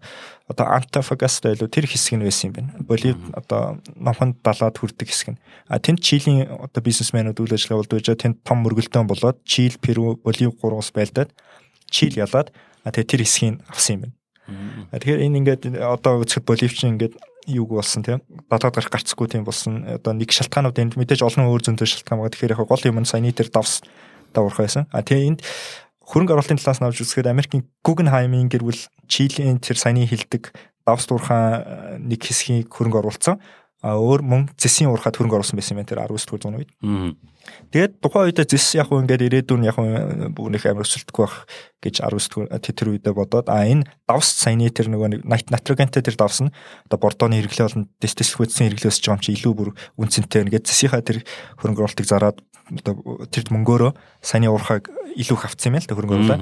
одоо 0.52 0.68
Антофагаста 0.68 1.52
илүү 1.56 1.70
тэр 1.72 1.88
хэсэг 1.88 2.20
нь 2.20 2.26
байсан 2.28 2.52
юм 2.52 2.56
байна. 2.56 2.72
Болив 2.84 3.18
одоо 3.36 3.80
номхонд 3.96 4.44
далаад 4.44 4.76
хүрдэг 4.76 5.08
хэсэг 5.08 5.36
нь. 5.36 5.40
А 5.68 5.80
тэнд 5.80 6.04
Чилийн 6.04 6.48
одоо 6.48 6.82
бизнесмэнүүд 6.84 7.40
үйл 7.40 7.56
ажиллагаа 7.56 7.82
болдог 7.84 7.98
гэж 8.00 8.20
тэнд 8.20 8.38
том 8.44 8.64
мөргөлдөөн 8.64 9.08
болоод 9.08 9.38
Чил, 9.48 9.76
Перу, 9.80 10.20
Болив 10.20 10.56
гурваас 10.60 10.92
байлдаад 10.92 11.32
Чил 11.88 12.16
ялаад 12.20 12.52
тэгээ 12.84 13.08
тэр 13.08 13.22
хэсгийг 13.24 13.64
авсан 13.72 13.96
юм 13.96 14.02
байна. 14.04 14.16
Тэгэхээр 14.92 15.24
энэ 15.24 15.38
ингээд 15.40 15.64
одоо 15.80 16.20
үзэхэд 16.20 16.48
Боливч 16.48 16.84
ингээд 16.84 17.16
юуг 17.48 17.70
болсон 17.80 18.04
тийм 18.04 18.20
далаад 18.52 18.76
гарах 18.76 18.92
гарцгүй 18.92 19.28
тийм 19.32 19.44
болсон 19.48 19.88
одоо 19.88 20.14
нэг 20.14 20.32
шалтгаанууд 20.36 20.78
энд 20.78 20.94
мэдээж 21.00 21.24
олон 21.24 21.48
өөр 21.48 21.64
зөнтэй 21.64 21.88
шалтгаан 21.88 22.20
байгаа. 22.22 22.34
Тэгэхээр 22.36 22.54
яг 22.60 22.68
гол 22.68 22.86
юм 22.86 23.00
нь 23.02 23.10
саяны 23.10 23.32
тэр 23.32 23.50
давс 23.50 23.82
даварх 24.34 24.60
байсан. 24.60 24.86
А 24.92 25.02
тэгээ 25.02 25.28
энд 25.28 25.40
хөрөнгө 26.12 26.36
оруулалтын 26.36 26.60
талаас 26.60 26.84
нь 26.84 26.88
авч 26.92 27.00
үзэхэд 27.08 27.32
Америкийн 27.32 27.64
Guggenheim-ийн 27.88 28.52
гэр 28.52 28.68
бүл 28.68 28.82
Чилийн 29.08 29.64
тэр 29.64 29.80
саяны 29.80 30.04
хилдэг 30.04 30.52
давс 30.84 31.08
дуурхаан 31.08 32.04
нэг 32.04 32.20
хэсгийг 32.20 32.68
хөрөнгө 32.68 33.00
оруулсан. 33.00 33.40
А 33.82 33.98
өөр 33.98 34.22
мөн 34.22 34.42
зэсийн 34.62 34.92
уурхад 34.92 35.18
хөрөнгө 35.18 35.42
оруулсан 35.42 35.58
байсан 35.58 35.80
юм 35.80 35.88
тэр 35.90 36.06
19 36.06 36.14
дугаар 36.30 36.42
зууны 36.44 36.58
үед. 36.62 36.72
Тэгээд 37.74 37.98
тухайн 37.98 38.30
үед 38.30 38.46
зэс 38.46 38.78
яг 38.78 38.94
уу 38.94 39.02
ингээд 39.02 39.26
ирээдүйн 39.26 39.66
яг 39.66 39.78
бүгнийх 40.38 40.70
амар 40.70 40.86
өсөлтгүй 40.86 41.26
байх 41.26 41.50
гэж 41.82 42.06
19 42.06 42.46
дугаар 42.46 42.62
тэр 42.62 42.88
үедээ 42.94 43.14
бодоод 43.18 43.50
а 43.50 43.66
энэ 43.66 43.90
давс 44.06 44.30
саяны 44.38 44.70
тэр 44.70 44.94
нөгөө 44.94 45.26
нэг 45.26 45.50
натрогентэй 45.50 46.06
тэр 46.06 46.14
давс 46.14 46.46
нь 46.46 46.54
одоо 46.86 47.00
бордооны 47.02 47.42
хэрэглээ 47.42 47.66
болон 47.66 47.90
дистиллхүйдсэн 47.98 48.70
хэрэглээ 48.70 48.92
өсөж 48.94 49.06
байгаа 49.10 49.18
юм 49.18 49.26
чи 49.26 49.34
илүү 49.34 49.54
бүр 49.58 49.70
үнцэнтэй 49.98 50.46
байна 50.46 50.54
гэж 50.54 50.64
зэсийнхаа 50.70 51.02
тэр 51.02 51.18
хөрөнгө 51.58 51.82
оруулалтыг 51.82 52.06
зараад 52.06 52.38
одоо 52.80 53.28
тэр 53.28 53.52
мөнгөөрөө 53.52 53.92
саяны 54.24 54.48
уурхаг 54.52 54.88
илүү 55.16 55.38
их 55.38 55.46
авцсан 55.46 55.76
юм 55.76 55.80
л 55.82 55.88
та 55.88 55.96
хөрөнгө 55.96 56.16
оруулаад. 56.16 56.42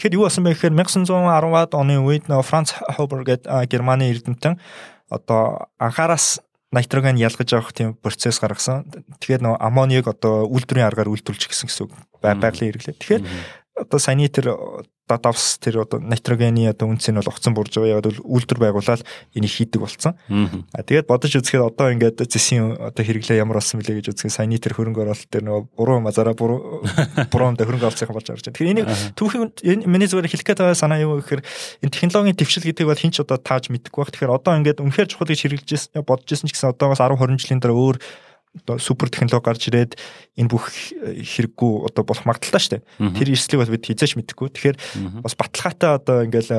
Тэгэхээр 0.00 0.16
юу 0.16 0.24
болсон 0.24 0.44
бэ 0.48 0.56
гэхээр 0.56 0.74
1910-аад 0.80 1.72
оны 1.76 2.00
үед 2.00 2.30
нөгөө 2.30 2.46
Франц 2.46 2.72
Хобер 2.96 3.24
гэдэг 3.28 3.68
Германы 3.68 4.08
эрдэмтэн 4.08 4.56
одоо 5.12 5.68
анхаараас 5.76 6.40
нитроген 6.72 7.16
ялгаж 7.16 7.52
авах 7.52 7.72
тийм 7.72 7.96
процесс 7.96 8.40
гаргасан. 8.40 8.84
Тэгэхээр 9.20 9.44
нөгөө 9.44 9.60
аммониаг 9.60 10.08
одоо 10.08 10.44
үйлдвэрийн 10.48 10.88
аргаар 10.88 11.12
үйлдвэрлэж 11.12 11.48
гисэн 11.48 11.68
гэсэн 11.68 11.84
үг 11.88 11.92
байгалийн 12.20 12.72
хэрэглээ. 12.72 12.96
Тэгэхээр 13.00 13.22
одоо 13.80 13.98
саяны 13.98 14.28
тэр 14.28 14.54
давс 15.16 15.56
тэр 15.58 15.80
одоо 15.88 16.00
нитрогены 16.00 16.68
одоо 16.68 16.92
үнц 16.92 17.08
нь 17.08 17.16
бол 17.16 17.32
огцон 17.32 17.56
бурж 17.56 17.72
байгаа. 17.80 17.96
Яг 17.96 18.04
бол 18.04 18.20
үйлдвэр 18.36 18.60
байгуулаад 18.60 19.02
энийг 19.32 19.52
хийдэг 19.56 19.80
болсон. 19.80 20.12
А 20.28 20.84
тэгээд 20.84 21.08
бодож 21.08 21.32
үзэхэд 21.32 21.64
одоо 21.64 21.88
ингээд 21.96 22.20
зэсийн 22.28 22.76
одоо 22.76 23.00
хэрэглээ 23.00 23.40
ямар 23.40 23.64
болсон 23.64 23.80
бэлээ 23.80 24.04
гэж 24.04 24.12
үзэхэд 24.12 24.36
саяны 24.36 24.60
тэр 24.60 24.76
хөрөнгө 24.76 25.08
оруулалт 25.08 25.32
тэр 25.32 25.48
нөгөө 25.48 25.62
буруу 25.72 25.98
мазараа 26.04 26.36
буруу 26.36 26.84
буруунд 27.32 27.56
хөрөнгө 27.56 27.88
оруулсан 27.88 28.12
болж 28.12 28.28
байгаа 28.28 28.44
юм. 28.44 28.52
Тэгэхээр 28.52 28.72
энийг 28.76 28.86
түүхийн 29.16 29.88
миний 29.88 30.08
зүгээр 30.12 30.28
хэлэх 30.28 30.48
байгаа 30.52 30.76
санаа 30.76 31.00
юу 31.00 31.24
гэхээр 31.24 31.40
энэ 31.88 31.94
технологийн 31.96 32.36
дэвшил 32.36 32.68
гэдэг 32.68 32.84
бол 32.84 33.00
хинч 33.00 33.16
одоо 33.24 33.40
тааж 33.40 33.72
мэдэхгүй 33.72 34.04
байх. 34.04 34.12
Тэгэхээр 34.12 34.36
одоо 34.36 34.52
ингээд 34.60 34.84
үнэхээр 34.84 35.08
чухал 35.08 35.32
гэж 35.32 35.40
хэрэгжилж 35.40 36.04
бодож 36.04 36.28
ирсэн 36.28 36.52
ч 36.52 36.52
гэсэн 36.52 36.76
одоогоос 36.76 37.00
10 37.00 37.16
20 37.16 37.40
жилийн 37.40 37.62
дараа 37.64 37.80
өөр 37.80 37.96
супер 38.78 39.08
технологи 39.08 39.44
гарч 39.44 39.62
ирээд 39.68 39.92
энэ 40.36 40.50
бүх 40.50 40.68
хэрэггүй 40.68 41.72
одоо 41.88 42.02
болох 42.04 42.24
магадaltaа 42.24 42.60
шүү 42.60 42.72
дээ. 42.78 43.12
Тэр 43.16 43.32
эрсдлийг 43.32 43.60
бас 43.62 43.72
бид 43.72 43.86
хизээч 43.86 44.16
мэдэхгүй. 44.18 44.48
Тэгэхээр 44.52 44.76
бас 45.22 45.34
баталгаатай 45.36 45.90
одоо 45.94 46.16
ингээл 46.26 46.52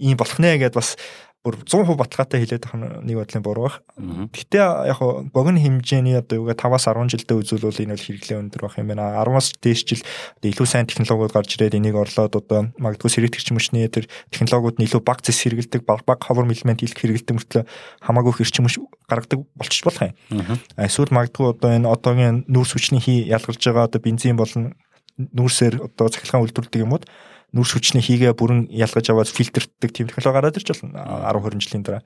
ийм 0.00 0.16
болох 0.16 0.38
нэ 0.40 0.58
гэдээ 0.60 0.80
бас 0.80 0.96
бүр 1.42 1.58
100% 1.58 1.98
баталгаатай 1.98 2.38
хэлээд 2.38 2.70
байгаа 2.70 3.02
нэг 3.02 3.16
бодлын 3.18 3.42
буруу 3.42 3.66
байх. 3.66 3.82
Гэтэ 4.30 4.62
яг 4.86 5.02
хоо 5.02 5.26
богино 5.26 5.58
хэмжээний 5.58 6.14
одоо 6.14 6.38
юугаа 6.38 6.54
5-аас 6.54 6.86
10 6.86 7.10
жилдээ 7.10 7.42
үзүүлвэл 7.42 7.82
энэ 7.82 7.94
бол 7.98 8.06
хэрэглээ 8.06 8.38
өндөр 8.38 8.62
байх 8.62 8.78
юм 8.78 8.86
байна. 8.94 9.18
10-аас 9.18 9.50
дээш 9.58 9.82
жил 9.82 10.02
илүү 10.38 10.66
сайн 10.70 10.86
технологиуд 10.86 11.34
гарч 11.34 11.58
ирээд 11.58 11.74
энийг 11.82 11.98
орлоод 11.98 12.38
одоо 12.38 12.70
магадгүй 12.78 13.10
сэргийгч 13.10 13.50
мөчний 13.50 13.90
тэр 13.90 14.06
технологиуд 14.30 14.78
нь 14.78 14.86
илүү 14.86 15.02
баг 15.02 15.18
зэс 15.26 15.42
хэрэгэлдэг, 15.42 15.82
баг 15.82 16.06
баг 16.06 16.22
ховор 16.22 16.46
элемент 16.46 16.86
илэх 16.86 16.94
хэрэгэлдэг 16.94 17.34
мөртлөө 17.34 17.62
хамаагүй 18.06 18.32
хэрчим 18.38 18.70
мөч 18.70 18.78
гаргадаг 19.10 19.42
болчих 19.58 19.82
болох 19.82 20.14
юм. 20.14 20.14
Эсвэл 20.78 21.10
магадгүй 21.10 21.58
одоо 21.58 21.74
энэ 21.74 21.90
одоогийн 21.90 22.46
нүүрс 22.46 22.78
хүчний 22.78 23.02
хий 23.02 23.26
ялгарч 23.26 23.58
байгаа 23.66 23.90
одоо 23.90 23.98
бензин 23.98 24.38
болон 24.38 24.78
нүүрсээр 25.18 25.90
одоо 25.90 26.06
цахилгаан 26.08 26.46
үйлдвэрлэдэг 26.46 26.86
юмуд 26.86 27.04
нүрс 27.52 27.76
хүчний 27.76 28.00
хийгээ 28.00 28.32
бүрэн 28.32 28.72
ялгаж 28.72 29.06
аваад 29.12 29.28
фильтрддэг 29.28 29.92
тийм 29.92 30.08
технологи 30.08 30.32
гараад 30.32 30.56
ирж 30.56 30.72
байна 30.72 31.28
10 31.28 31.44
20 31.52 31.60
жилийн 31.60 31.84
дараа. 31.84 32.02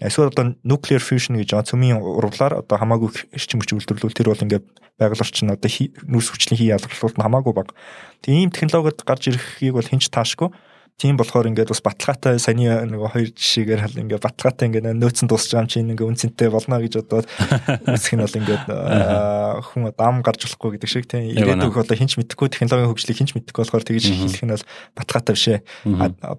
Эсвэл 0.00 0.32
одоо 0.32 0.56
nuclear 0.64 1.04
fusion 1.04 1.36
гэж 1.36 1.52
цөмийн 1.68 2.00
урвалаар 2.00 2.64
одоо 2.64 2.76
хамаагүй 2.80 3.28
эрчим 3.36 3.60
хүч 3.60 3.76
үйлдвэрлүүл 3.76 4.16
тэр 4.16 4.32
бол 4.32 4.44
ингээд 4.44 4.64
байгаль 4.96 5.20
орчин 5.20 5.52
одоо 5.52 5.68
нүрс 6.08 6.32
хүчний 6.32 6.56
хий 6.56 6.72
ялгарлуулт 6.72 7.20
нь 7.20 7.24
хамаагүй 7.28 7.52
баг. 7.52 7.76
Тийм 8.24 8.48
технологид 8.48 9.04
гарч 9.04 9.28
ирэхийг 9.28 9.76
бол 9.76 9.84
хинч 9.84 10.08
таашгүй 10.08 10.48
Тийм 10.96 11.18
болохоор 11.20 11.44
ингээд 11.52 11.68
бас 11.68 11.82
баталгаатай 11.84 12.40
саяны 12.40 12.88
нөгөө 12.88 13.10
хоёр 13.12 13.28
жишээгээр 13.36 13.84
хал 13.84 14.00
ингээд 14.00 14.24
баталгаатай 14.24 14.64
ингээд 14.72 14.96
нөөцөн 14.96 15.28
дуусч 15.28 15.52
байгаа 15.52 15.64
юм 15.64 15.68
чинь 15.68 15.92
ингээд 15.92 16.08
үнцэнтэй 16.08 16.48
болно 16.48 16.80
гэж 16.80 16.92
бодоод 17.04 17.28
үсэх 17.92 18.16
нь 18.16 18.24
бол 18.24 18.38
ингээд 18.40 18.64
хүн 19.60 19.92
дам 19.92 20.24
гарч 20.24 20.40
болохгүй 20.48 20.80
гэдэг 20.80 20.88
шиг 20.88 21.04
тийм 21.04 21.36
ирээдүйг 21.36 21.76
одоо 21.84 21.96
хинч 22.00 22.16
мэдэхгүй 22.16 22.48
технологийн 22.48 22.88
хөгжлийг 22.88 23.18
хинч 23.20 23.36
мэдэхгүй 23.36 23.60
болохоор 23.68 23.84
тэгж 23.84 24.04
хэлэх 24.08 24.44
нь 24.48 24.54
бол 24.56 24.64
баталгаатай 24.96 25.34
биш 25.36 25.46
ээ. 25.52 25.60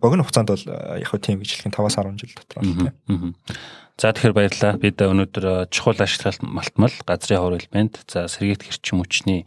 Богино 0.02 0.26
хугацаанд 0.26 0.50
бол 0.50 0.66
яг 0.66 1.06
хөө 1.06 1.22
тийм 1.22 1.38
гэж 1.38 1.50
хэлэх 1.54 1.70
нь 1.70 1.78
5-10 1.78 2.18
жил 2.18 2.34
дотор 2.34 2.58
байна. 2.66 3.54
За 3.98 4.14
тэгэхээр 4.14 4.38
баярлалаа. 4.38 4.78
Бид 4.78 5.02
өнөөдөр 5.02 5.70
чухал 5.74 6.02
ашиглалт 6.02 6.42
малтмал 6.42 6.94
газрын 7.06 7.42
хор 7.42 7.58
элемент. 7.58 8.02
За 8.06 8.30
сэргийт 8.30 8.62
хэрчим 8.66 9.02
хүчний 9.02 9.46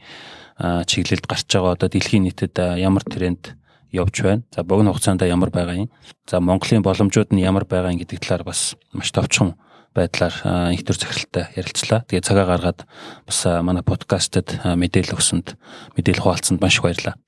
чиглэлд 0.58 1.26
гарч 1.26 1.46
байгаа 1.46 1.78
одоо 1.78 1.86
дэлхийн 1.86 2.26
нийтэд 2.26 2.58
ямар 2.78 3.06
тренд 3.06 3.54
явж 3.92 4.22
байна. 4.22 4.42
За 4.54 4.62
богино 4.62 4.92
хугацаанд 4.92 5.22
ямар 5.22 5.50
байгаа 5.50 5.76
юм. 5.76 5.90
За 6.28 6.40
Монголын 6.40 6.82
боломжууд 6.82 7.32
нь 7.34 7.42
ямар 7.42 7.64
байгаа 7.64 7.92
юм 7.92 8.00
гэдэг 8.00 8.20
талаар 8.22 8.44
бас 8.44 8.76
маш 8.92 9.10
товчхон 9.12 9.54
байдлаар 9.94 10.72
их 10.72 10.86
төр 10.86 10.96
захиралтай 10.96 11.50
ярилцлаа. 11.58 12.06
Тэгээ 12.06 12.22
цагаа 12.22 12.46
гаргаад 12.46 12.86
бас 13.26 13.38
манай 13.62 13.82
подкастад 13.82 14.62
мэдээлэл 14.62 15.18
өгсөнд 15.18 15.58
мэдээлэл 15.98 16.22
хуваалцсанд 16.22 16.62
маш 16.62 16.78
их 16.78 16.86
баярлалаа. 16.86 17.18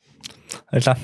Баярлалаа. 0.70 0.98